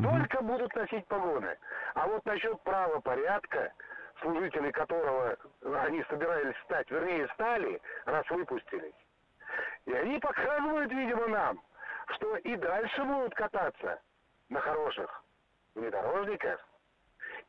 [0.02, 1.58] Только будут носить погоны.
[1.93, 3.73] А вот насчет правопорядка,
[4.22, 5.38] служители которого
[5.82, 8.94] они собирались стать, вернее стали, раз выпустились.
[9.86, 11.62] И они показывают, видимо, нам,
[12.16, 14.00] что и дальше будут кататься
[14.50, 15.24] на хороших
[15.76, 16.60] внедорожниках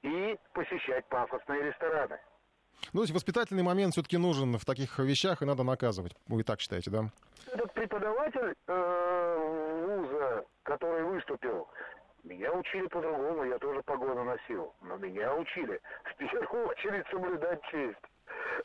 [0.03, 2.19] и посещать пафосные рестораны.
[2.93, 6.15] Ну, то есть воспитательный момент все-таки нужен в таких вещах, и надо наказывать.
[6.29, 7.05] Вы так считаете, да?
[7.53, 11.69] Этот преподаватель э, вуза, который выступил,
[12.25, 14.73] меня учили по-другому, я тоже погону носил.
[14.83, 17.99] Но меня учили в первую очередь соблюдать честь.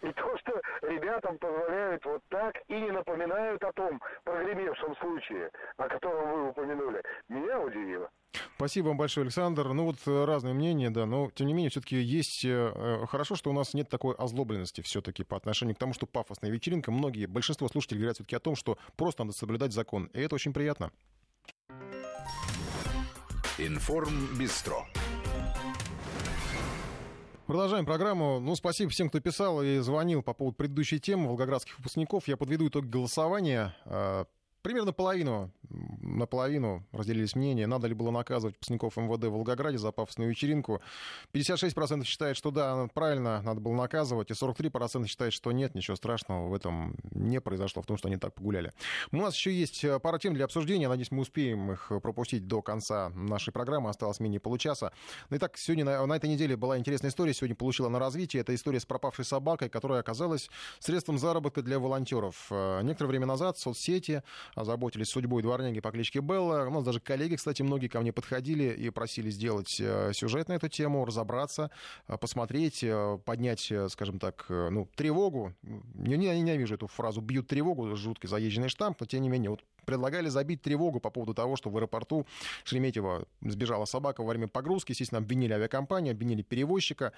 [0.01, 5.87] И то, что ребятам позволяют вот так и не напоминают о том прогремевшем случае, о
[5.87, 8.09] котором вы упомянули, меня удивило.
[8.57, 9.73] Спасибо вам большое, Александр.
[9.73, 12.43] Ну вот э, разные мнения, да, но тем не менее все-таки есть...
[12.45, 16.05] Э, э, хорошо, что у нас нет такой озлобленности все-таки по отношению к тому, что
[16.05, 16.91] пафосная вечеринка.
[16.91, 20.05] Многие, большинство слушателей говорят все-таки о том, что просто надо соблюдать закон.
[20.13, 20.91] И это очень приятно.
[23.57, 24.85] Информ Бистро.
[27.47, 28.41] Продолжаем программу.
[28.41, 32.27] Ну, спасибо всем, кто писал и звонил по поводу предыдущей темы волгоградских выпускников.
[32.27, 33.73] Я подведу итог голосования.
[33.85, 34.25] А,
[34.65, 40.31] Примерно половину, наполовину разделились мнения, надо ли было наказывать выпускников МВД в Волгограде за пафосную
[40.31, 40.81] вечеринку.
[41.35, 46.49] 56% считает, что да, правильно, надо было наказывать, и 43% считает, что нет, ничего страшного
[46.49, 48.71] в этом не произошло, в том, что они так погуляли.
[49.11, 52.63] У нас еще есть э, пара тем для обсуждения, надеюсь, мы успеем их пропустить до
[52.63, 54.93] конца нашей программы, осталось менее получаса.
[55.29, 58.55] Ну, итак, сегодня на, на этой неделе была интересная история, сегодня получила на развитие, это
[58.55, 60.49] история с пропавшей собакой, которая оказалась
[60.79, 62.47] средством заработка для волонтеров.
[62.49, 64.23] Э, некоторое время назад в соцсети
[64.55, 66.65] озаботились судьбой дворняги по кличке Белла.
[66.67, 70.53] У нас даже коллеги, кстати, многие ко мне подходили и просили сделать э, сюжет на
[70.53, 71.69] эту тему, разобраться,
[72.07, 75.53] э, посмотреть, э, поднять, скажем так, ну, тревогу.
[75.63, 80.29] Я ненавижу эту фразу «бьют тревогу», жуткий заезженный штамп, но тем не менее, вот предлагали
[80.29, 82.25] забить тревогу по поводу того, что в аэропорту
[82.63, 84.91] Шереметьево сбежала собака во время погрузки.
[84.91, 87.13] Естественно, обвинили авиакомпанию, обвинили перевозчика.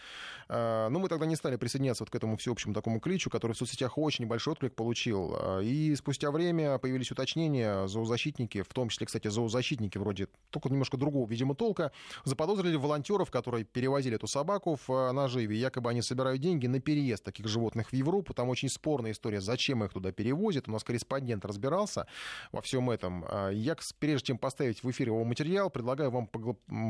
[0.49, 3.97] Но мы тогда не стали присоединяться вот к этому всеобщему такому кличу, который в соцсетях
[3.97, 5.35] очень большой отклик получил.
[5.61, 10.97] И спустя время появились уточнения уточнения, зоозащитники, в том числе, кстати, зоозащитники вроде только немножко
[10.97, 11.91] другого, видимо, толка,
[12.25, 15.57] заподозрили волонтеров, которые перевозили эту собаку в э, наживе.
[15.57, 18.33] Якобы они собирают деньги на переезд таких животных в Европу.
[18.33, 20.67] Там очень спорная история, зачем их туда перевозят.
[20.67, 22.07] У нас корреспондент разбирался
[22.57, 23.23] во всем этом.
[23.27, 26.27] А, я, прежде чем поставить в эфир его материал, предлагаю вам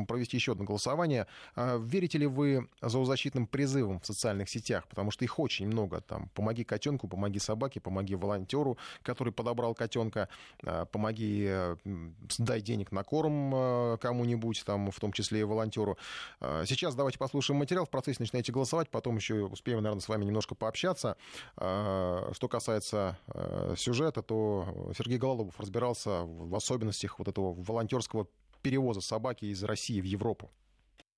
[0.06, 1.26] провести еще одно голосование.
[1.54, 4.88] А, верите ли вы зоозащитным призывам в социальных сетях?
[4.88, 6.00] Потому что их очень много.
[6.00, 10.30] Там «Помоги котенку», «Помоги собаке», «Помоги волонтеру», который подобрал котенка.
[10.64, 11.76] А, помоги, э,
[12.38, 15.98] дай денег на корм э, кому-нибудь, там, в том числе и волонтеру.
[16.40, 20.54] Сейчас давайте послушаем материал, в процессе начинаете голосовать, потом еще успеем, наверное, с вами немножко
[20.54, 21.16] пообщаться.
[21.56, 28.28] Что касается э, сюжета, то Сергей Гололобов разбирался в особенностях вот этого волонтерского
[28.62, 30.50] перевоза собаки из России в Европу.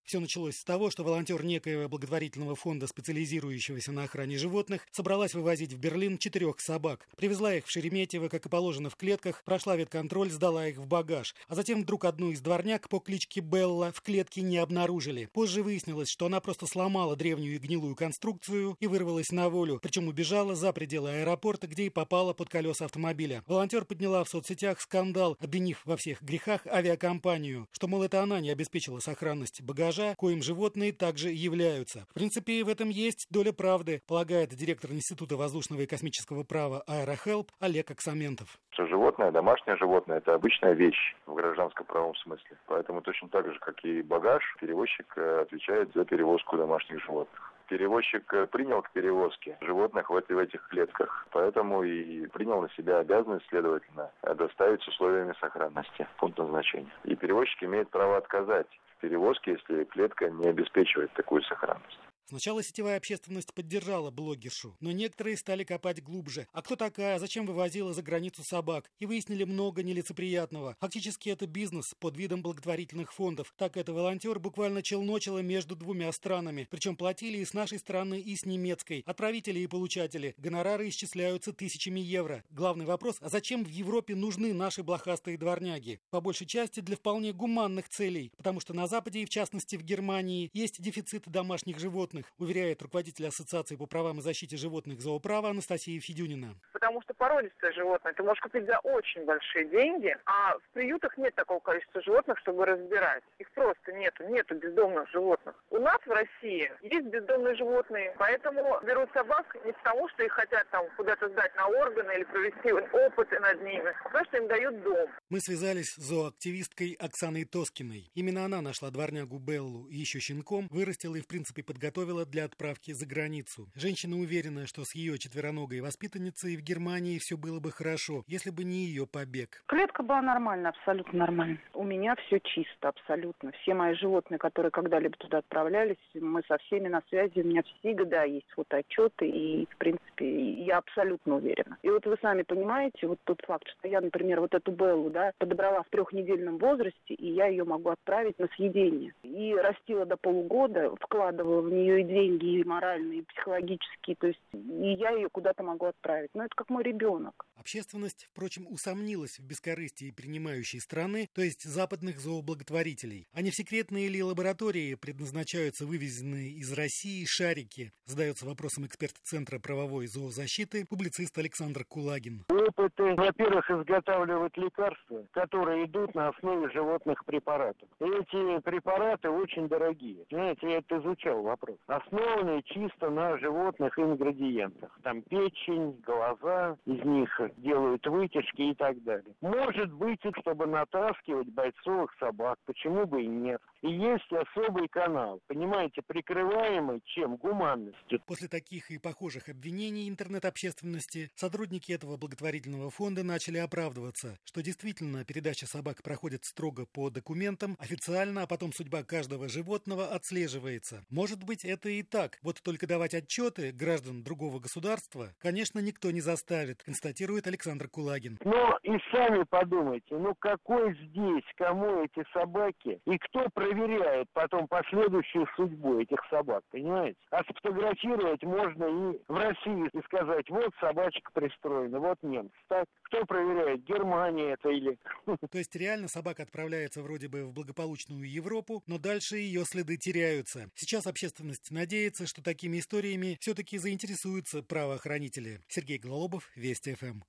[0.04, 5.72] Все началось с того, что волонтер некоего благотворительного фонда, специализирующегося на охране животных, собралась вывозить
[5.72, 7.06] в Берлин четырех собак.
[7.16, 11.34] Привезла их в Шереметьево, как и положено в клетках, прошла ветконтроль, сдала их в багаж.
[11.48, 15.28] А затем вдруг одну из дворняк по кличке Белла в клетке не обнаружили.
[15.32, 20.08] Позже выяснилось, что она просто сломала древнюю и гнилую конструкцию и вырвалась на волю, причем
[20.08, 23.44] убежала за пределы аэропорта, где и попала под колеса автомобиля.
[23.46, 28.50] Волонтер подняла в соцсетях скандал, обвинив во всех грехах авиакомпанию, что, мол, это она не
[28.50, 32.07] обеспечила сохранность багажа, багажа, коим животные также являются.
[32.11, 37.50] В принципе, в этом есть доля правды, полагает директор Института воздушного и космического права Аэрохелп
[37.61, 38.59] Олег Аксаментов.
[38.76, 42.57] Животное, домашнее животное– это обычная вещь в гражданском правом смысле.
[42.66, 48.35] Поэтому точно так же, как и багаж, перевозчик э, отвечает за перевозку домашних животных перевозчик
[48.35, 51.29] э, принял к перевозке животных в, в этих клетках.
[51.31, 56.90] Поэтому и принял на себя обязанность, следовательно, доставить с условиями сохранности пункт назначения.
[57.05, 58.66] И перевозчик имеет право отказать
[59.00, 61.98] перевозки, если клетка не обеспечивает такую сохранность.
[62.31, 66.47] Сначала сетевая общественность поддержала блогершу, но некоторые стали копать глубже.
[66.53, 68.88] А кто такая, зачем вывозила за границу собак?
[69.01, 70.77] И выяснили много нелицеприятного.
[70.79, 73.53] Фактически это бизнес под видом благотворительных фондов.
[73.57, 76.69] Так это волонтер буквально челночила между двумя странами.
[76.71, 79.03] Причем платили и с нашей стороны, и с немецкой.
[79.07, 80.37] Отправители и получатели.
[80.38, 82.45] Гонорары исчисляются тысячами евро.
[82.51, 85.99] Главный вопрос, а зачем в Европе нужны наши блохастые дворняги?
[86.11, 88.31] По большей части для вполне гуманных целей.
[88.37, 92.83] Потому что на Западе и в частности в Германии есть дефицит домашних животных животных, уверяет
[92.83, 96.54] руководитель Ассоциации по правам и защите животных зооправа Анастасия Федюнина.
[96.72, 101.35] Потому что породистое животное ты можешь купить за очень большие деньги, а в приютах нет
[101.35, 103.22] такого количества животных, чтобы разбирать.
[103.38, 105.54] Их просто нету, нету бездомных животных.
[105.70, 110.68] У нас в России есть бездомные животные, поэтому берут собак не потому, что их хотят
[110.70, 114.83] там куда-то сдать на органы или провести опыты над ними, а потому что им дают
[114.83, 115.09] дом.
[115.28, 118.11] Мы связались с зооактивисткой Оксаной Тоскиной.
[118.14, 122.44] Именно она нашла дворнягу Беллу и еще щенком, вырастила и в принципе подготовила готовила для
[122.44, 123.66] отправки за границу.
[123.75, 128.64] Женщина уверена, что с ее четвероногой воспитанницей в Германии все было бы хорошо, если бы
[128.64, 129.62] не ее побег.
[129.66, 131.59] Клетка была нормальная, абсолютно нормальная.
[131.75, 133.53] У меня все чисто, абсолютно.
[133.62, 137.40] Все мои животные, которые когда-либо туда отправлялись, мы со всеми на связи.
[137.40, 141.79] У меня всегда есть фотоотчеты, и, в принципе, я абсолютно уверена.
[141.83, 145.33] И вот вы сами понимаете, вот тот факт, что я, например, вот эту Беллу, да,
[145.38, 149.12] подобрала в трехнедельном возрасте, и я ее могу отправить на съедение.
[149.23, 154.16] И растила до полугода, вкладывала в нее и деньги, и моральные, и психологические.
[154.16, 156.30] То есть и я ее куда-то могу отправить.
[156.34, 157.46] Но это как мой ребенок.
[157.56, 163.26] Общественность, впрочем, усомнилась в бескорыстии принимающей страны, то есть западных зооблаготворителей.
[163.32, 167.92] А не в секретные ли лаборатории предназначаются вывезенные из России шарики?
[168.06, 172.44] Задается вопросом эксперт Центра правовой зоозащиты, публицист Александр Кулагин.
[172.48, 177.88] Опыты, во-первых, изготавливают лекарства, которые идут на основе животных препаратов.
[177.98, 180.24] Эти препараты очень дорогие.
[180.30, 181.76] Знаете, я это изучал вопрос.
[181.87, 184.99] Основанные чисто на животных ингредиентах.
[185.03, 189.35] Там печень, глаза, из них делают вытяжки и так далее.
[189.40, 193.61] Может быть, чтобы натаскивать бойцовых собак, почему бы и нет.
[193.83, 197.37] И есть особый канал, понимаете, прикрываемый чем?
[197.37, 198.21] Гуманностью.
[198.27, 205.66] После таких и похожих обвинений интернет-общественности сотрудники этого благотворительного фонда начали оправдываться, что действительно передача
[205.66, 211.03] собак проходит строго по документам, официально, а потом судьба каждого животного отслеживается.
[211.11, 212.38] Может быть, это и так.
[212.42, 218.38] Вот только давать отчеты граждан другого государства, конечно, никто не заставит, констатирует Александр Кулагин.
[218.44, 225.46] Но и сами подумайте, ну какой здесь, кому эти собаки, и кто проверяет потом последующую
[225.56, 227.18] судьбу этих собак, понимаете?
[227.30, 232.54] А сфотографировать можно и в России и сказать, вот собачка пристроена, вот немцы.
[232.68, 234.98] Так, кто проверяет, Германия это или...
[235.50, 240.70] То есть реально собака отправляется вроде бы в благополучную Европу, но дальше ее следы теряются.
[240.74, 245.61] Сейчас общественность надеется, что такими историями все-таки заинтересуются правоохранители.
[245.68, 247.20] Сергей Голобов, Вести ФМ.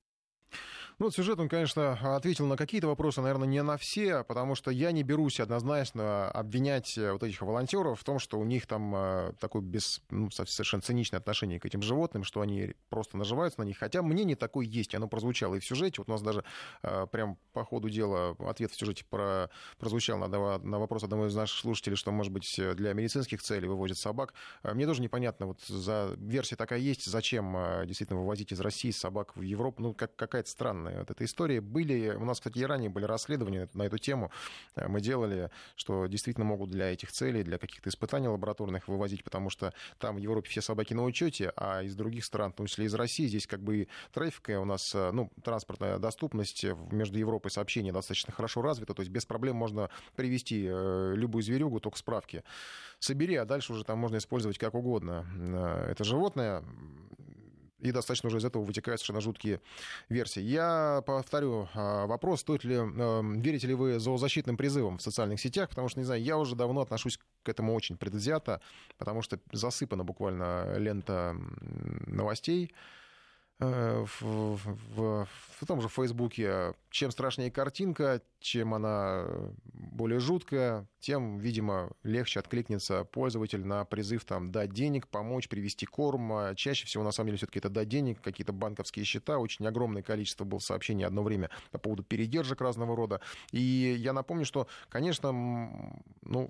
[1.02, 4.92] Ну, сюжет, он, конечно, ответил на какие-то вопросы, наверное, не на все, потому что я
[4.92, 9.34] не берусь однозначно обвинять э, вот этих волонтеров в том, что у них там э,
[9.40, 13.80] такое без, ну, совершенно циничное отношение к этим животным, что они просто наживаются на них.
[13.80, 15.96] Хотя мнение такое есть, оно прозвучало и в сюжете.
[16.02, 16.44] Вот у нас даже
[16.84, 21.34] э, прям по ходу дела ответ в сюжете про, прозвучал на, на вопрос одного из
[21.34, 24.36] наших слушателей, что, может быть, для медицинских целей вывозят собак.
[24.62, 29.42] Мне тоже непонятно, вот за версия такая есть, зачем действительно вывозить из России собак в
[29.42, 29.82] Европу.
[29.82, 31.60] Ну, как, какая-то странная вот этой истории.
[31.60, 34.32] Были, у нас, кстати, и ранее были расследования на эту тему.
[34.76, 39.50] Э, мы делали, что действительно могут для этих целей, для каких-то испытаний лабораторных вывозить, потому
[39.50, 42.86] что там в Европе все собаки на учете, а из других стран, в том числе
[42.86, 47.92] из России, здесь как бы трафик у нас, э, ну, транспортная доступность между Европой сообщения
[47.92, 52.44] достаточно хорошо развита, то есть без проблем можно привести э, любую зверюгу, только справки
[53.00, 55.26] собери, а дальше уже там можно использовать как угодно
[55.90, 56.64] это животное.
[57.82, 59.60] И достаточно уже из этого вытекают совершенно жуткие
[60.10, 60.42] версии.
[60.42, 65.70] Я повторю а, вопрос, стоит ли, эм, верите ли вы зоозащитным призывам в социальных сетях,
[65.70, 68.62] потому что, не знаю, я уже давно отношусь к этому очень предвзято,
[68.98, 71.36] потому что засыпана буквально лента
[72.08, 72.72] новостей,
[73.62, 74.58] в,
[74.96, 75.28] в,
[75.60, 79.28] в том же Фейсбуке, чем страшнее картинка, чем она
[79.64, 86.34] более жуткая, тем, видимо, легче откликнется пользователь на призыв там, дать денег, помочь, привести корм.
[86.34, 89.38] А чаще всего, на самом деле, все-таки это дать денег, какие-то банковские счета.
[89.38, 93.22] Очень огромное количество было сообщений одно время по поводу передержек разного рода.
[93.52, 95.32] И я напомню, что, конечно,
[96.24, 96.50] ну,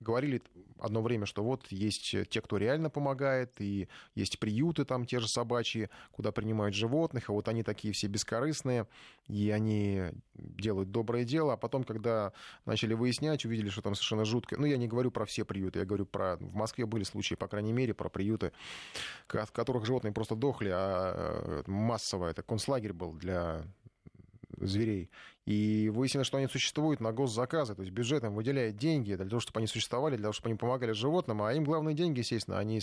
[0.00, 0.42] говорили
[0.78, 5.28] одно время, что вот есть те, кто реально помогает, и есть приюты там те же
[5.28, 8.86] собачьи, куда принимают животных, а вот они такие все бескорыстные,
[9.26, 12.32] и они делают доброе дело, а потом, когда
[12.64, 15.84] начали выяснять, увидели, что там совершенно жутко, ну, я не говорю про все приюты, я
[15.84, 16.36] говорю про...
[16.36, 18.52] В Москве были случаи, по крайней мере, про приюты,
[19.28, 23.64] в которых животные просто дохли, а э, массово это концлагерь был для
[24.58, 25.10] зверей.
[25.46, 29.38] И выяснилось, что они существуют на госзаказы, то есть бюджет им выделяет деньги для того,
[29.38, 32.80] чтобы они существовали, для того, чтобы они помогали животным, а им главные деньги, естественно, они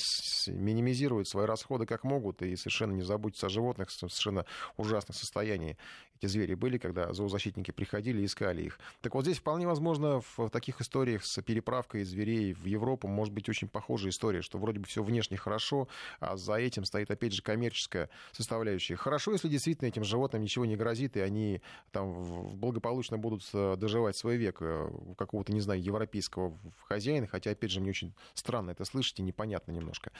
[0.47, 4.45] минимизируют свои расходы как могут и совершенно не заботятся о животных в совершенно
[4.77, 5.77] ужасном состоянии.
[6.19, 8.79] Эти звери были, когда зоозащитники приходили и искали их.
[9.01, 13.49] Так вот здесь вполне возможно в таких историях с переправкой зверей в Европу может быть
[13.49, 15.89] очень похожая история, что вроде бы все внешне хорошо,
[16.21, 18.95] а за этим стоит опять же коммерческая составляющая.
[18.95, 24.15] Хорошо, если действительно этим животным ничего не грозит, и они там благополучно будут э, доживать
[24.17, 28.85] свой век э, какого-то, не знаю, европейского хозяина, хотя, опять же, мне очень странно это
[28.85, 30.11] слышать и непонятно немножко.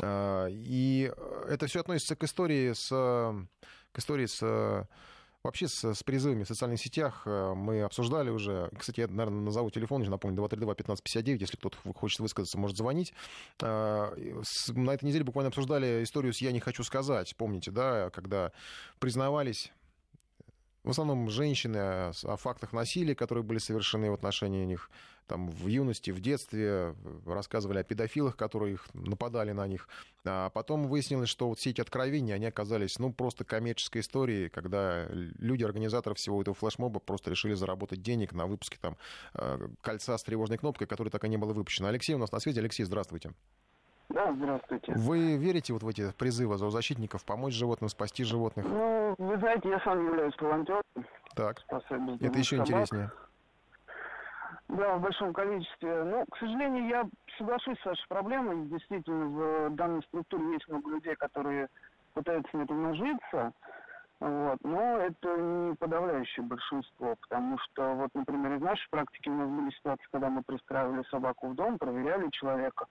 [0.00, 1.12] А, и
[1.48, 4.86] это все относится к истории с, к истории с
[5.42, 8.70] Вообще с, с призывами в социальных сетях э, мы обсуждали уже.
[8.78, 11.38] Кстати, я, наверное, назову телефон, уже напомню, 232-1559.
[11.38, 13.14] Если кто-то хочет высказаться, может звонить.
[13.60, 17.34] На этой неделе буквально обсуждали историю с «Я не хочу сказать».
[17.36, 18.52] Помните, да, когда
[18.98, 19.72] признавались
[20.84, 24.90] в основном женщины о, о фактах насилия, которые были совершены в отношении них
[25.30, 29.88] там, в юности, в детстве, рассказывали о педофилах, которые их нападали на них.
[30.24, 35.06] А потом выяснилось, что вот все эти откровения, они оказались ну, просто коммерческой историей, когда
[35.08, 38.96] люди, организаторы всего этого флешмоба просто решили заработать денег на выпуске там,
[39.34, 41.86] э, кольца с тревожной кнопкой, которое так и не было выпущено.
[41.86, 42.58] Алексей у нас на связи.
[42.58, 43.32] Алексей, здравствуйте.
[44.10, 44.92] Да, здравствуйте.
[44.96, 48.66] Вы верите вот в эти призывы зоозащитников помочь животным, спасти животных?
[48.68, 50.82] Ну, вы знаете, я сам являюсь волонтером.
[51.36, 52.68] Так, это еще собак.
[52.68, 53.10] интереснее.
[54.68, 56.04] Да, в большом количестве.
[56.04, 58.66] Ну, к сожалению, я соглашусь с вашей проблемой.
[58.66, 61.68] Действительно, в данной структуре есть много людей, которые
[62.14, 63.52] пытаются на этом нажиться.
[64.18, 64.58] Вот.
[64.64, 69.70] Но это не подавляющее большинство, потому что, вот, например, из нашей практики у нас были
[69.70, 72.86] ситуации, когда мы пристраивали собаку в дом, проверяли человека,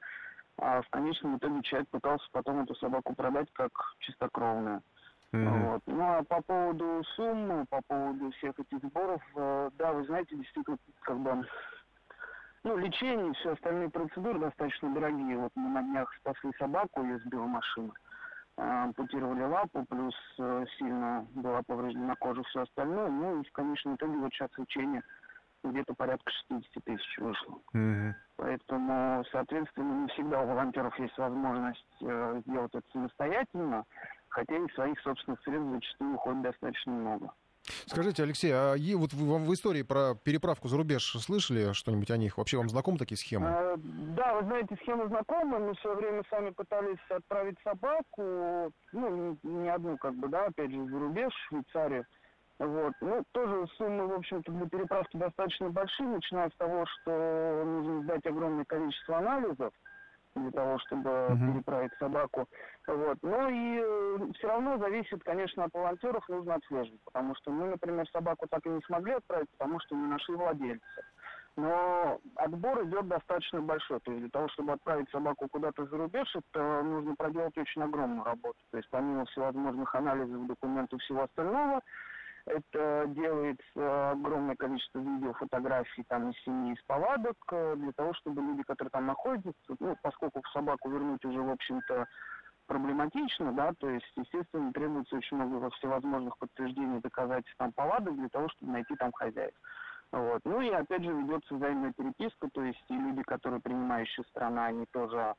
[0.61, 4.81] а в конечном итоге человек пытался потом эту собаку продать как чистокровную.
[5.31, 5.71] Mm-hmm.
[5.71, 5.81] Вот.
[5.85, 10.77] Ну а по поводу суммы, по поводу всех этих сборов, э, да, вы знаете, действительно,
[11.01, 11.45] как бы,
[12.63, 15.37] ну, лечение и все остальные процедуры достаточно дорогие.
[15.37, 17.93] Вот мы на днях спасли собаку, ее сбила машина.
[18.57, 23.09] Э, ампутировали лапу, плюс э, сильно была повреждена кожа, все остальное.
[23.09, 25.03] Ну и в конечном итоге вот сейчас лечение
[25.63, 27.59] где-то порядка 60 тысяч вышло.
[27.75, 28.13] Mm-hmm.
[28.39, 33.83] Поэтому, соответственно, не всегда у волонтеров есть возможность э, сделать это самостоятельно,
[34.29, 37.33] хотя и своих собственных средств зачастую уходит достаточно много.
[37.85, 42.37] Скажите, Алексей, а вот вы в истории про переправку за рубеж слышали что-нибудь о них?
[42.37, 43.47] Вообще вам знакомы такие схемы?
[43.49, 45.59] А, да, вы знаете, схемы знакомы.
[45.59, 50.85] Мы все время сами пытались отправить собаку, ну, не одну, как бы, да, опять же,
[50.85, 52.05] за рубеж, в Швейцарию.
[52.59, 52.93] Вот.
[52.99, 58.25] Ну, тоже суммы, в общем-то, для переправки достаточно большие, начиная с того, что нужно сдать
[58.25, 59.73] огромное количество анализов
[60.35, 61.53] для того, чтобы uh-huh.
[61.53, 62.47] переправить собаку.
[62.85, 63.17] Вот.
[63.21, 68.07] Но и э, все равно зависит, конечно, от волонтеров, нужно отслеживать, потому что мы, например,
[68.09, 71.03] собаку так и не смогли отправить, потому что не нашли владельца.
[71.55, 73.99] Но отбор идет достаточно большой.
[74.01, 78.23] То есть для того, чтобы отправить собаку куда-то за рубеж, это нужно проделать очень огромную
[78.23, 78.59] работу.
[78.71, 81.81] То есть помимо всевозможных анализов, документов всего остального,
[82.49, 88.41] это делается огромное количество видео, фотографий там из семьи, из повадок, э, для того, чтобы
[88.41, 92.07] люди, которые там находятся, ну, поскольку собаку вернуть уже, в общем-то,
[92.67, 98.47] проблематично, да, то есть, естественно, требуется очень много всевозможных подтверждений, доказательств там повадок для того,
[98.49, 99.53] чтобы найти там хозяев.
[100.11, 100.41] Вот.
[100.43, 104.85] Ну и опять же ведется взаимная переписка, то есть и люди, которые принимающая страна, они
[104.91, 105.35] тоже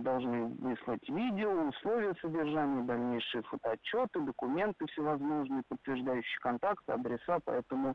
[0.00, 7.94] должны выслать видео, условия содержания, дальнейшие фотоотчеты, документы всевозможные, подтверждающие контакты, адреса, поэтому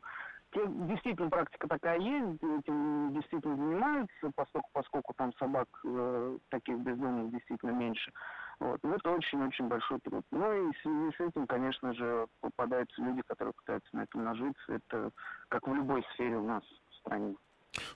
[0.54, 7.70] действительно практика такая есть, этим действительно занимаются, поскольку, поскольку там собак э, таких бездомных действительно
[7.70, 8.12] меньше.
[8.60, 8.78] Вот.
[8.82, 10.24] Но это очень-очень большой труд.
[10.30, 14.72] Ну и в связи с этим, конечно же, попадаются люди, которые пытаются на этом нажиться.
[14.72, 15.10] Это
[15.48, 17.34] как в любой сфере у нас в стране.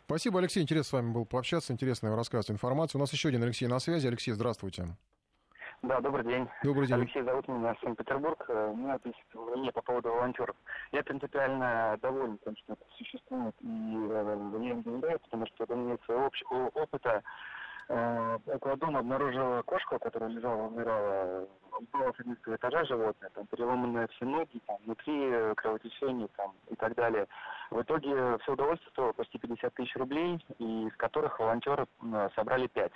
[0.05, 0.63] Спасибо, Алексей.
[0.63, 1.73] Интересно с вами было пообщаться.
[1.73, 2.99] Интересно рассказывать информацию.
[2.99, 4.07] У нас еще один Алексей на связи.
[4.07, 4.97] Алексей, здравствуйте.
[5.83, 6.49] Да, добрый день.
[6.65, 6.97] Добрый день.
[6.97, 8.45] Алексей зовут меня, Санкт-Петербург.
[8.49, 8.99] Э, у меня
[9.35, 10.57] мнение по поводу волонтеров.
[10.91, 15.75] Я принципиально доволен тем, что это существует, и э, я им доверяю, потому что это
[15.75, 17.23] нет своего общего опыта.
[17.89, 18.39] Э,
[18.79, 24.61] дома обнаружила кошку, которая лежала, умирала, упала с одиннадцатого этажа животное, там переломанные все ноги,
[24.67, 27.27] там внутри кровотечение там, и так далее.
[27.71, 31.87] В итоге все удовольствие стоило почти 50 тысяч рублей, из которых волонтеры
[32.35, 32.93] собрали 5.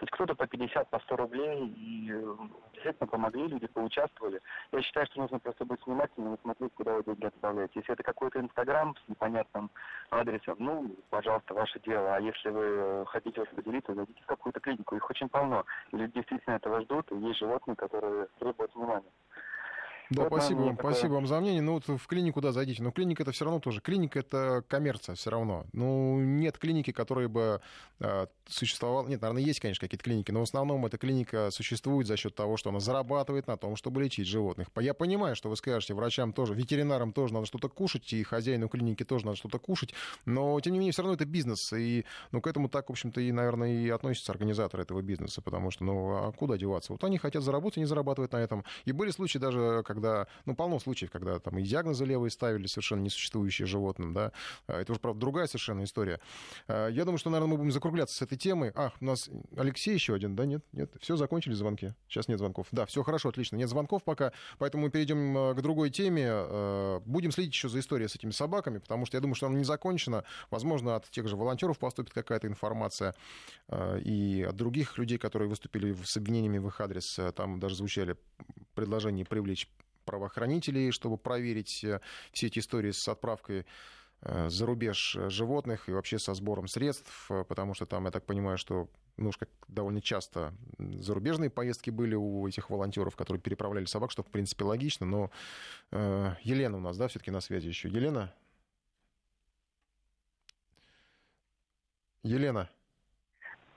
[0.00, 2.36] То есть кто-то по 50, по 100 рублей, и э,
[2.72, 4.40] действительно помогли, люди поучаствовали.
[4.72, 7.80] Я считаю, что нужно просто быть внимательным и смотреть, куда вы деньги отправляете.
[7.80, 9.70] Если это какой-то Инстаграм с непонятным
[10.08, 12.14] адресом, ну, пожалуйста, ваше дело.
[12.14, 14.96] А если вы хотите вас поделиться, зайдите в какую-то клинику.
[14.96, 15.66] Их очень полно.
[15.92, 19.12] И люди действительно этого ждут, и есть животные, которые требуют внимания.
[20.10, 20.92] Да, вот спасибо вам, такое...
[20.92, 21.62] спасибо вам за мнение.
[21.62, 22.82] Ну, вот в клинику, да, зайдите.
[22.82, 23.80] Но клиника это все равно тоже.
[23.80, 25.66] Клиника это коммерция все равно.
[25.72, 27.60] Ну, нет клиники, которая бы
[28.00, 29.06] э, существовала.
[29.06, 32.56] Нет, наверное, есть, конечно, какие-то клиники, но в основном эта клиника существует за счет того,
[32.56, 34.68] что она зарабатывает на том, чтобы лечить животных.
[34.80, 39.04] Я понимаю, что вы скажете, врачам тоже, ветеринарам тоже надо что-то кушать, и хозяину клиники
[39.04, 39.94] тоже надо что-то кушать,
[40.24, 41.72] но, тем не менее, все равно это бизнес.
[41.72, 45.70] И, ну, к этому так, в общем-то, и, наверное, и относятся организаторы этого бизнеса, потому
[45.70, 46.92] что, ну, а куда деваться?
[46.92, 48.64] Вот они хотят заработать, они зарабатывают на этом.
[48.86, 52.66] И были случаи даже, когда когда, ну, полно случаев, когда там и диагнозы левые ставили,
[52.66, 54.32] совершенно несуществующие животным, да,
[54.66, 56.20] а, это уже, правда, другая совершенно история.
[56.68, 58.72] А, я думаю, что, наверное, мы будем закругляться с этой темой.
[58.74, 60.64] Ах, у нас Алексей еще один, да, нет?
[60.72, 61.92] Нет, все, закончили звонки?
[62.08, 62.66] Сейчас нет звонков.
[62.72, 67.00] Да, все хорошо, отлично, нет звонков пока, поэтому мы перейдем а, к другой теме.
[67.04, 69.64] Будем следить еще за историей с этими собаками, потому что я думаю, что она не
[69.64, 70.24] закончена.
[70.50, 73.14] Возможно, от тех же волонтеров поступит какая-то информация
[73.72, 77.18] и от других людей, которые выступили с обвинениями в их адрес.
[77.36, 78.16] Там даже звучали
[78.74, 79.68] предложения привлечь
[80.10, 82.00] правоохранителей, чтобы проверить э,
[82.32, 83.64] все эти истории с отправкой
[84.22, 88.26] э, за рубеж э, животных и вообще со сбором средств, потому что там, я так
[88.26, 94.10] понимаю, что ну, как довольно часто зарубежные поездки были у этих волонтеров, которые переправляли собак,
[94.10, 95.30] что, в принципе, логично, но
[96.42, 97.88] Елена у нас, да, все-таки на связи еще.
[97.88, 98.32] Елена?
[102.22, 102.70] Елена?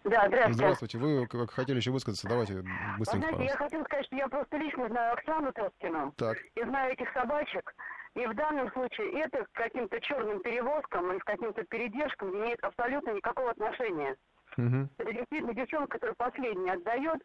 [0.03, 0.53] Да, здравствуйте.
[0.53, 0.97] Здравствуйте.
[0.97, 2.63] Вы как хотели еще высказаться, давайте
[2.99, 6.13] быстренько, знаете, я хотела сказать, что я просто лично знаю Оксану Тоскину.
[6.17, 6.37] Так.
[6.55, 7.73] И знаю этих собачек.
[8.15, 12.63] И в данном случае это к каким-то черным перевозкам или к каким-то передержкам не имеет
[12.63, 14.15] абсолютно никакого отношения.
[14.57, 14.89] Угу.
[14.97, 17.23] Это действительно девчонка, которая последняя отдает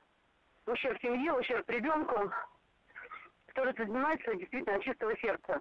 [0.66, 2.32] ущерб семье, ущерб ребенку,
[3.48, 5.60] который занимается действительно от чистого сердца.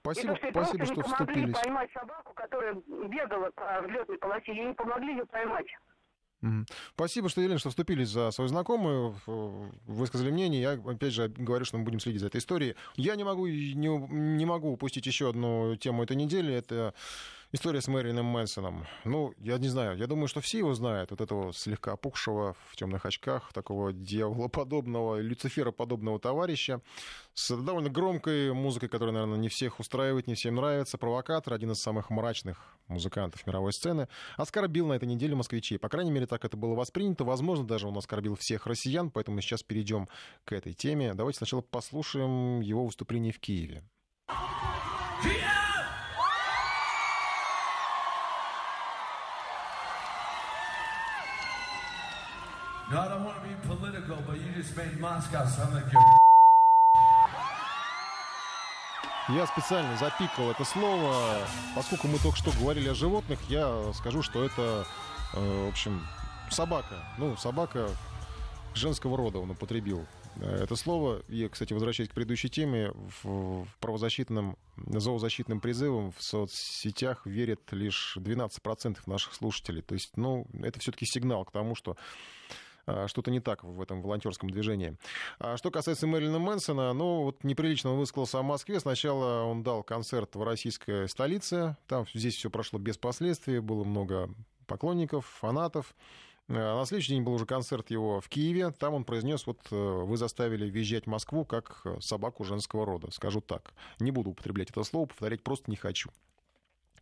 [0.00, 1.58] Спасибо, и то, что спасибо, что не помогли вступились.
[1.58, 2.74] поймать собаку, которая
[3.08, 5.66] бегала по взлетной полосе, ей не помогли ее поймать.
[6.94, 9.16] Спасибо, что, Елена, что вступились за свою знакомую,
[9.86, 10.60] высказали мнение.
[10.60, 12.74] Я, опять же, говорю, что мы будем следить за этой историей.
[12.96, 16.52] Я не могу, не, не могу упустить еще одну тему этой недели.
[16.52, 16.94] Это
[17.54, 18.84] История с Мэрилином Мэнсоном.
[19.04, 21.12] Ну, я не знаю, я думаю, что все его знают.
[21.12, 26.80] Вот этого слегка опухшего в темных очках, такого дьяволоподобного, люцифероподобного товарища
[27.32, 30.98] с довольно громкой музыкой, которая, наверное, не всех устраивает, не всем нравится.
[30.98, 34.08] Провокатор, один из самых мрачных музыкантов мировой сцены.
[34.36, 35.78] Оскорбил на этой неделе москвичей.
[35.78, 37.22] По крайней мере, так это было воспринято.
[37.22, 40.08] Возможно, даже он оскорбил всех россиян, поэтому сейчас перейдем
[40.44, 41.14] к этой теме.
[41.14, 43.84] Давайте сначала послушаем его выступление в Киеве.
[45.24, 45.63] Yeah!
[52.94, 56.00] No, I don't want to be political, but you just made Moscow sound like you're...
[59.36, 64.44] Я специально запикал это слово, поскольку мы только что говорили о животных, я скажу, что
[64.44, 64.86] это,
[65.34, 66.06] э, в общем,
[66.50, 67.04] собака.
[67.18, 67.88] Ну, собака
[68.74, 70.06] женского рода он употребил.
[70.36, 72.92] Э, это слово, и, кстати, возвращаясь к предыдущей теме,
[73.24, 79.82] в правозащитным, зоозащитным призывам в соцсетях верят лишь 12% наших слушателей.
[79.82, 81.96] То есть, ну, это все-таки сигнал к тому, что
[83.06, 84.96] что-то не так в этом волонтерском движении.
[85.38, 88.80] А что касается Мэрилина Мэнсона, ну, вот неприлично он высказался о Москве.
[88.80, 91.76] Сначала он дал концерт в российской столице.
[91.86, 93.60] Там здесь все прошло без последствий.
[93.60, 94.30] Было много
[94.66, 95.94] поклонников, фанатов.
[96.48, 98.70] А на следующий день был уже концерт его в Киеве.
[98.72, 103.10] Там он произнес, вот э, вы заставили визжать Москву как собаку женского рода.
[103.10, 103.72] Скажу так.
[103.98, 106.10] Не буду употреблять это слово, повторять просто не хочу.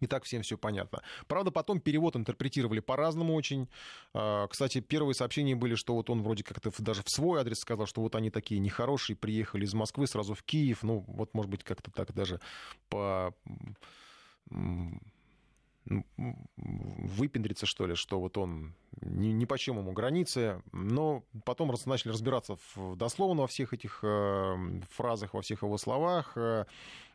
[0.02, 1.02] И так всем все понятно.
[1.28, 3.68] Правда, потом перевод интерпретировали по-разному очень.
[4.14, 7.86] А, кстати, первые сообщения были, что вот он вроде как-то даже в свой адрес сказал,
[7.86, 10.82] что вот они такие нехорошие, приехали из Москвы сразу в Киев.
[10.82, 12.40] Ну, вот, может быть, как-то так даже
[12.88, 13.32] по
[16.56, 22.12] выпендриться, что ли, что вот он ни, ни по чем ему границы, но потом начали
[22.12, 26.66] разбираться в, дословно во всех этих э, фразах, во всех его словах, э,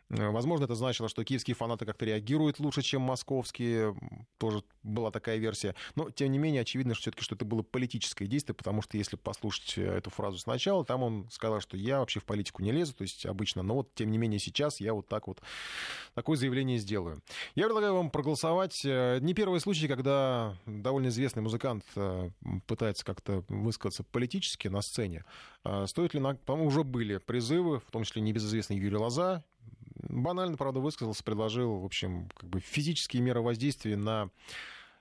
[0.10, 3.96] возможно, это значило, что киевские фанаты как-то реагируют лучше, чем московские.
[4.38, 5.76] Тоже была такая версия.
[5.96, 9.16] Но, тем не менее, очевидно, что все-таки что это было политическое действие, потому что если
[9.18, 12.94] послушать э, эту фразу сначала, там он сказал, что я вообще в политику не лезу,
[12.94, 15.42] то есть обычно, но вот, тем не менее, сейчас я вот так вот
[16.14, 17.22] такое заявление сделаю.
[17.56, 18.82] Я предлагаю вам проголосовать.
[18.86, 21.84] Э, не первый случай, когда довольно известный музыкант
[22.66, 25.26] пытается как-то высказаться политически на сцене.
[25.86, 29.44] Стоит ли, по-моему, уже были призывы, в том числе небезызвестный Юрий Лоза,
[30.10, 34.30] банально, правда, высказался, предложил, в общем, как бы физические меры воздействия на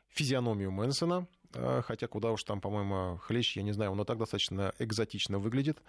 [0.09, 4.19] физиономию Мэнсона, э, хотя куда уж там, по-моему, хлещ, я не знаю, он и так
[4.19, 5.83] достаточно экзотично выглядит.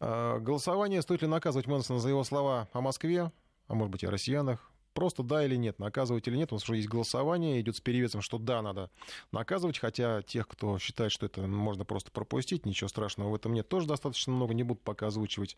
[0.00, 3.32] Э, голосование, стоит ли наказывать Мэнсона за его слова о Москве,
[3.68, 6.52] а может быть и о россиянах, Просто да или нет, наказывать или нет.
[6.52, 8.90] У нас уже есть голосование, идет с перевесом, что да, надо
[9.30, 13.68] наказывать, хотя тех, кто считает, что это можно просто пропустить, ничего страшного в этом нет,
[13.68, 15.56] тоже достаточно много, не буду пока озвучивать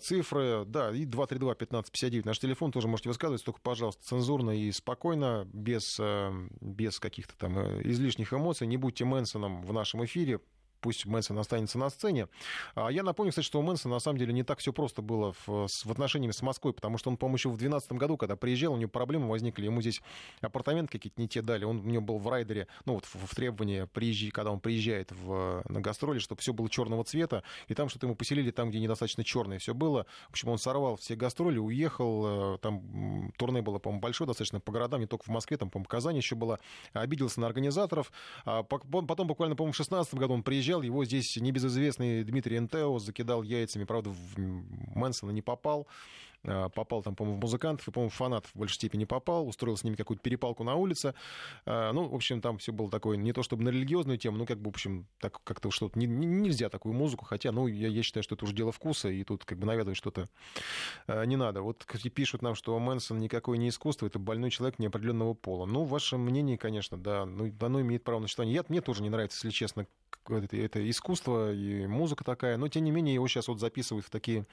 [0.00, 0.64] цифры.
[0.66, 6.48] Да, и 232-1559 наш телефон, тоже можете высказывать, только, пожалуйста, цензурно и спокойно, без, э,
[6.60, 8.66] без каких-то там э, излишних эмоций.
[8.66, 10.40] Не будьте Мэнсоном в нашем эфире,
[10.80, 12.28] пусть Мэнсон останется на сцене.
[12.74, 15.34] А я напомню, кстати, что у Мэнсона на самом деле не так все просто было
[15.46, 18.74] в, в отношении с Москвой, потому что он, по-моему, еще в 2012 году, когда приезжал,
[18.74, 20.00] у него проблемы возникли, ему здесь
[20.40, 23.34] апартаменты какие-то не те дали, он у него был в райдере, ну вот в, в
[23.34, 27.88] требовании, приезжи, когда он приезжает в, на гастроли, чтобы все было черного цвета, и там
[27.88, 30.06] что-то ему поселили там, где недостаточно черное все было.
[30.28, 34.72] В общем, он сорвал все гастроли, уехал, э, там турне было, по-моему, большое достаточно по
[34.72, 36.58] городам, не только в Москве, там, по-моему, Казани еще было,
[36.92, 38.12] обиделся на организаторов.
[38.44, 42.98] А потом, буквально, по-моему, в 2016 году он приезжал, приезжал, его здесь небезызвестный Дмитрий Энтео
[42.98, 45.86] закидал яйцами, правда, в Мэнсона не попал.
[46.44, 49.76] А, попал там, по-моему, в музыкантов, и, по-моему, в фанатов в большей степени попал, устроил
[49.76, 51.14] с ними какую-то перепалку на улице.
[51.66, 54.46] А, ну, в общем, там все было такое, не то чтобы на религиозную тему, ну,
[54.46, 58.02] как бы, в общем, так как-то что-то, не, нельзя такую музыку, хотя, ну, я, я
[58.02, 60.28] считаю, что это уже дело вкуса, и тут как бы навязывать что-то
[61.06, 61.62] а, не надо.
[61.62, 61.84] Вот
[62.14, 65.66] пишут нам, что Мэнсон никакое не искусство, это больной человек неопределенного пола.
[65.66, 68.56] Ну, ваше мнение, конечно, да, ну, оно имеет право на существование.
[68.56, 69.86] Я, мне тоже не нравится, если честно,
[70.28, 74.10] это, это искусство и музыка такая, но тем не менее его сейчас вот записывают в
[74.10, 74.46] такие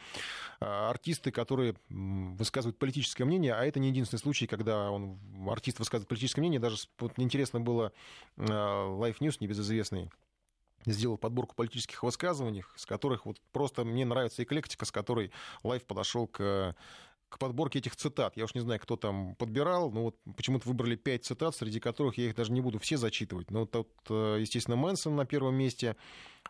[0.60, 5.20] артисты, которые высказывают политическое мнение, а это не единственный случай, когда он,
[5.50, 7.92] артист высказывает политическое мнение, даже вот, интересно было
[8.38, 10.10] а, Life News, небезызвестный,
[10.86, 15.32] сделал подборку политических высказываний, с которых вот просто мне нравится эклектика, с которой
[15.64, 16.76] Life подошел к
[17.30, 18.38] к подборке этих цитат.
[18.38, 22.18] Я уж не знаю, кто там подбирал, но вот почему-то выбрали пять цитат, среди которых
[22.18, 23.52] я их даже не буду все зачитывать.
[23.52, 25.98] Ну, тут, э, естественно, Мэнсон на первом месте,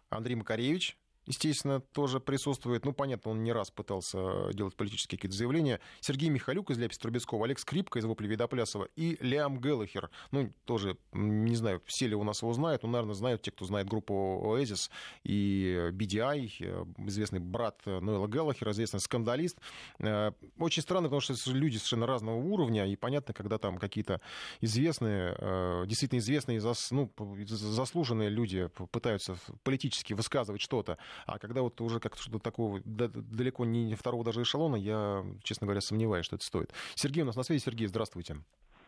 [0.09, 2.85] Андрей Макаревич, естественно, тоже присутствует.
[2.85, 5.79] Ну, понятно, он не раз пытался делать политические какие-то заявления.
[5.99, 10.09] Сергей Михалок из Ляписа Трубецкого, Олег Скрипка из «Вопли Видоплясова» и Лиам Галлахер.
[10.31, 13.65] Ну, тоже, не знаю, все ли у нас его знают, но, наверное, знают те, кто
[13.65, 14.13] знает группу
[14.45, 14.89] Oasis
[15.23, 19.57] и BDI, э, известный брат Ноэла Геллахера, известный скандалист.
[19.99, 24.21] Э, очень странно, потому что люди совершенно разного уровня, и понятно, когда там какие-то
[24.61, 26.61] известные, э, действительно известные,
[26.91, 27.11] ну,
[27.47, 33.95] заслуженные люди пытаются политически высказывать что-то, а когда вот уже как-то что-то такого далеко не
[33.95, 36.73] второго даже эшелона, я, честно говоря, сомневаюсь, что это стоит.
[36.95, 37.63] Сергей у нас на связи.
[37.63, 38.37] Сергей, здравствуйте.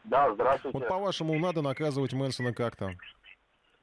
[0.03, 0.77] Да, здравствуйте.
[0.77, 2.93] Вот по-вашему, надо наказывать Мэнсона как-то?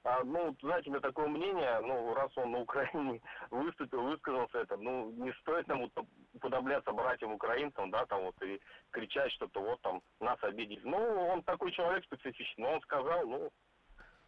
[0.05, 4.77] А, ну, знаете, у меня такое мнение, ну, раз он на Украине выступил, высказался это,
[4.77, 5.91] ну, не стоит нам
[6.35, 10.83] уподобляться братьям украинцам, да, там вот, и кричать что-то, вот там, нас обидели.
[10.85, 13.51] Ну, он такой человек специфичный, но он сказал, ну,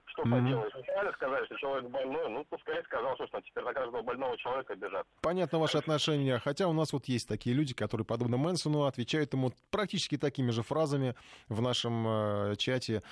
[0.07, 0.31] что mm-hmm.
[0.31, 1.15] поделаешь?
[1.17, 5.07] Сказали, что человек больной, ну, пускай сказал, что теперь на каждого больного человека бежать.
[5.23, 9.53] Понятно ваше отношение, хотя у нас вот есть такие люди, которые, подобно Мэнсону, отвечают ему
[9.71, 11.15] практически такими же фразами
[11.49, 13.03] в нашем э, чате,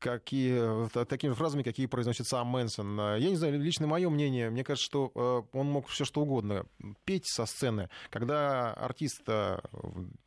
[0.00, 2.98] какие, такими фразами, какие произносит сам Мэнсон.
[2.98, 6.66] Я не знаю, лично мое мнение, мне кажется, что э, он мог все что угодно
[7.04, 7.88] петь со сцены.
[8.10, 9.22] Когда артист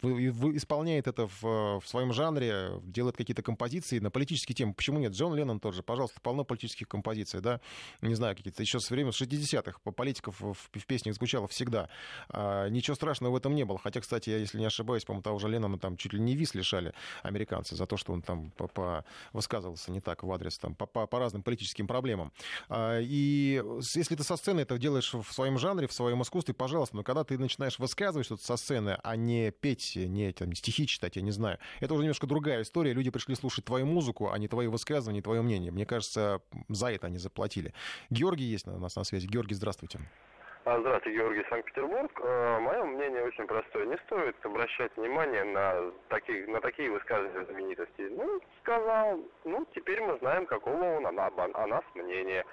[0.03, 5.13] исполняет это в, своем жанре, делает какие-то композиции на политические темы, почему нет?
[5.13, 7.59] Джон Леннон тот же, пожалуйста, полно политических композиций, да,
[8.01, 11.89] не знаю, какие-то еще со времен 60-х политиков в, в песнях звучало всегда.
[12.29, 13.79] А, ничего страшного в этом не было.
[13.79, 16.53] Хотя, кстати, я, если не ошибаюсь, по-моему, того же Леннона там чуть ли не вис
[16.53, 16.93] лишали
[17.23, 20.75] американцы за то, что он там по, по высказывал высказывался не так в адрес там,
[20.75, 22.31] по, по, по разным политическим проблемам.
[22.69, 23.63] А, и
[23.95, 27.23] если ты со сцены это делаешь в своем жанре, в своем искусстве, пожалуйста, но когда
[27.23, 31.31] ты начинаешь высказывать что-то со сцены, а не петь, не там, стихи читать, я не
[31.31, 32.93] знаю, это уже немножко другая история.
[32.93, 35.71] Люди пришли слушать твою музыку, а не твои высказывания, твое мнение.
[35.71, 37.73] Мне кажется, за это они заплатили.
[38.09, 39.27] Георгий есть у нас на связи.
[39.27, 39.99] Георгий, здравствуйте.
[40.65, 42.09] А, здравствуйте, Георгий, Санкт-Петербург.
[42.23, 43.85] А, мое мнение очень простое.
[43.85, 48.07] Не стоит обращать внимание на такие, на такие высказывания знаменитостей.
[48.09, 52.45] Ну, сказал, ну, теперь мы знаем, какого он, она, о нас мнение.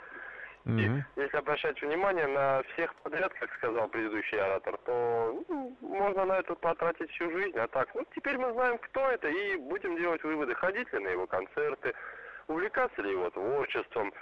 [0.66, 6.38] И если обращать внимание на всех подряд, как сказал предыдущий оратор, то ну, можно на
[6.38, 7.56] это потратить всю жизнь.
[7.58, 11.08] А так, ну, теперь мы знаем, кто это, и будем делать выводы, ходить ли на
[11.08, 11.94] его концерты,
[12.48, 14.12] увлекаться ли его творчеством.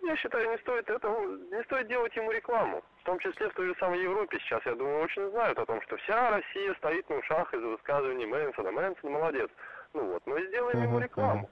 [0.00, 2.82] Я считаю, не стоит этого, не стоит делать ему рекламу.
[3.00, 5.80] В том числе в той же самой Европе сейчас, я думаю, очень знают о том,
[5.82, 8.70] что вся Россия стоит на ушах из-за высказываний Мэнсона.
[8.70, 9.50] Мэнсон молодец.
[9.92, 11.50] Ну вот, мы сделаем ему рекламу.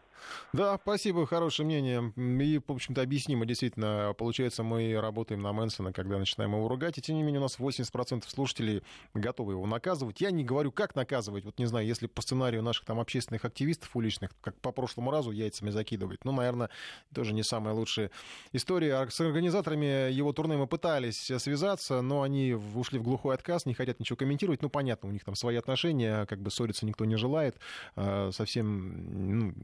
[0.52, 2.12] Да, спасибо, хорошее мнение.
[2.16, 3.46] И, в общем-то, объяснимо.
[3.46, 7.42] Действительно, получается, мы работаем на Мэнсона, когда начинаем его ругать, и тем не менее у
[7.42, 8.82] нас 80% слушателей
[9.14, 10.20] готовы его наказывать.
[10.20, 11.44] Я не говорю, как наказывать.
[11.44, 15.30] Вот не знаю, если по сценарию наших там общественных активистов уличных, как по прошлому разу,
[15.30, 16.24] яйцами закидывать.
[16.24, 16.70] Ну, наверное,
[17.14, 18.10] тоже не самая лучшая
[18.52, 19.08] история.
[19.08, 24.00] С организаторами его турне мы пытались связаться, но они ушли в глухой отказ, не хотят
[24.00, 24.62] ничего комментировать.
[24.62, 27.56] Ну, понятно, у них там свои отношения, как бы ссориться никто не желает.
[27.96, 29.54] А, совсем ну,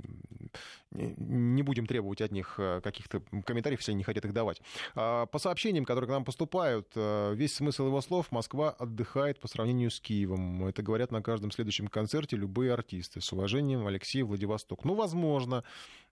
[0.93, 4.61] не будем требовать от них э, каких-то комментариев, если они не хотят их давать.
[4.95, 9.49] А, по сообщениям, которые к нам поступают, э, весь смысл его слов «Москва отдыхает по
[9.49, 10.67] сравнению с Киевом».
[10.67, 13.21] Это говорят на каждом следующем концерте любые артисты.
[13.21, 14.85] С уважением, Алексей Владивосток.
[14.85, 15.65] Ну, возможно,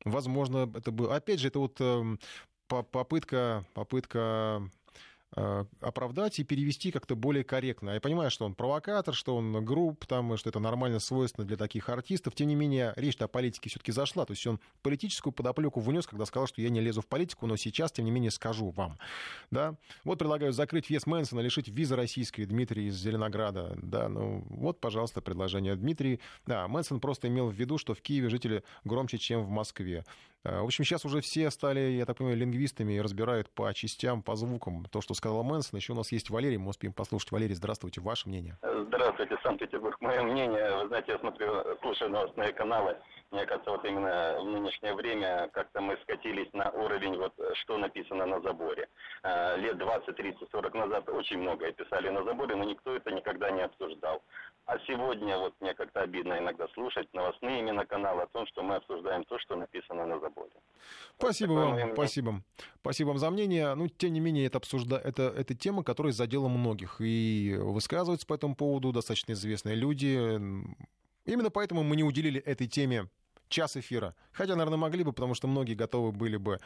[0.05, 1.15] возможно, это было...
[1.15, 2.19] Опять же, это вот эм,
[2.67, 4.69] попытка, попытка
[5.81, 7.91] оправдать и перевести как-то более корректно.
[7.91, 11.89] Я понимаю, что он провокатор, что он груб, там, что это нормально свойственно для таких
[11.89, 12.35] артистов.
[12.35, 14.25] Тем не менее, речь-то о политике все-таки зашла.
[14.25, 17.57] То есть он политическую подоплеку внес, когда сказал, что я не лезу в политику, но
[17.57, 18.99] сейчас, тем не менее, скажу вам.
[19.51, 19.75] Да?
[20.05, 23.77] Вот предлагаю закрыть въезд Мэнсона, лишить визы российской Дмитрий из Зеленограда.
[23.83, 26.21] Да, ну вот, пожалуйста, предложение Дмитрий.
[26.47, 30.05] Да, Мэнсон просто имел в виду, что в Киеве жители громче, чем в Москве.
[30.45, 34.23] Э, в общем, сейчас уже все стали, я так понимаю, лингвистами и разбирают по частям,
[34.23, 35.79] по звукам то, что сказал Мэнсон.
[35.79, 37.33] Еще у нас есть Валерий, мы успеем послушать.
[37.33, 38.59] Валерий, здравствуйте, ваше мнение.
[38.63, 39.97] Здравствуйте, Санкт-Петербург.
[40.01, 42.97] Мое мнение, вы знаете, я смотрю, слушаю новостные каналы.
[43.31, 48.27] Мне кажется, вот именно в нынешнее время как-то мы скатились на уровень, вот что написано
[48.27, 48.89] на заборе.
[49.23, 53.51] Э, лет 20, 30, 40 назад очень многое писали на заборе, но никто это никогда
[53.51, 54.23] не обсуждал.
[54.67, 58.77] А сегодня вот мне как-то обидно иногда слушать новостные именно каналы о том, что мы
[58.77, 60.34] обсуждаем то, что написано на заборе.
[61.17, 62.43] Спасибо вот вам, спасибо.
[62.81, 63.75] Спасибо вам за мнение.
[63.75, 64.97] Ну, тем не менее, это, обсужда...
[64.97, 66.97] это, это тема, которая задела многих.
[67.01, 70.15] И высказываются по этому поводу достаточно известные люди.
[71.25, 73.09] Именно поэтому мы не уделили этой теме
[73.49, 74.15] час эфира.
[74.33, 76.59] Хотя, наверное, могли бы, потому что многие готовы были бы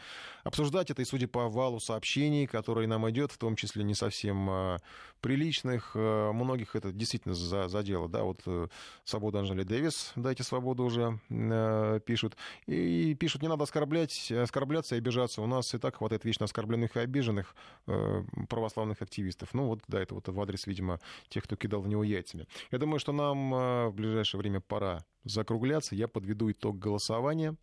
[0.42, 1.02] обсуждать это.
[1.02, 4.78] И судя по валу сообщений, которые нам идет, в том числе не совсем э,
[5.20, 8.08] приличных, э, многих это действительно задело.
[8.08, 8.68] Да, вот э,
[9.04, 12.36] свобода Анжели Дэвис, дайте свободу уже э, пишут.
[12.66, 15.42] И, и пишут, не надо оскорблять, оскорбляться и обижаться.
[15.42, 17.54] У нас и так хватает вечно оскорбленных и обиженных
[17.86, 19.52] э, православных активистов.
[19.52, 22.46] Ну вот, да, это вот в адрес, видимо, тех, кто кидал в него яйцами.
[22.70, 25.94] Я думаю, что нам э, в ближайшее время пора закругляться.
[25.94, 27.56] Я подведу итог голосования.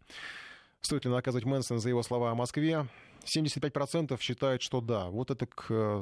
[0.82, 2.88] Стоит ли наказывать Мэнсона за его слова о Москве?
[3.26, 5.10] 75% считают, что да.
[5.10, 6.02] Вот это к э,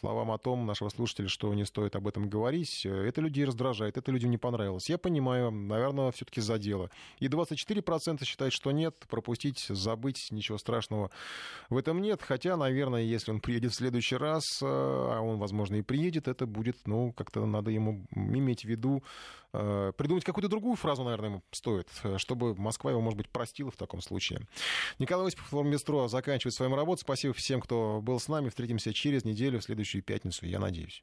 [0.00, 2.86] словам о том нашего слушателя, что не стоит об этом говорить.
[2.86, 4.88] Это людей раздражает, это людям не понравилось.
[4.88, 6.90] Я понимаю, наверное, все-таки за дело.
[7.18, 11.10] И 24% считают, что нет, пропустить, забыть, ничего страшного
[11.68, 12.22] в этом нет.
[12.22, 16.46] Хотя, наверное, если он приедет в следующий раз, э, а он, возможно, и приедет, это
[16.46, 19.02] будет, ну, как-то надо ему иметь в виду,
[19.52, 23.76] э, придумать какую-то другую фразу, наверное, ему стоит, чтобы Москва его, может быть, простила в
[23.76, 24.46] таком случае.
[24.98, 27.00] Николай Осипов, Метро, заканчивает свою работу.
[27.00, 28.50] Спасибо всем, кто был с нами.
[28.50, 31.02] Встретимся через неделю, в следующую пятницу, я надеюсь.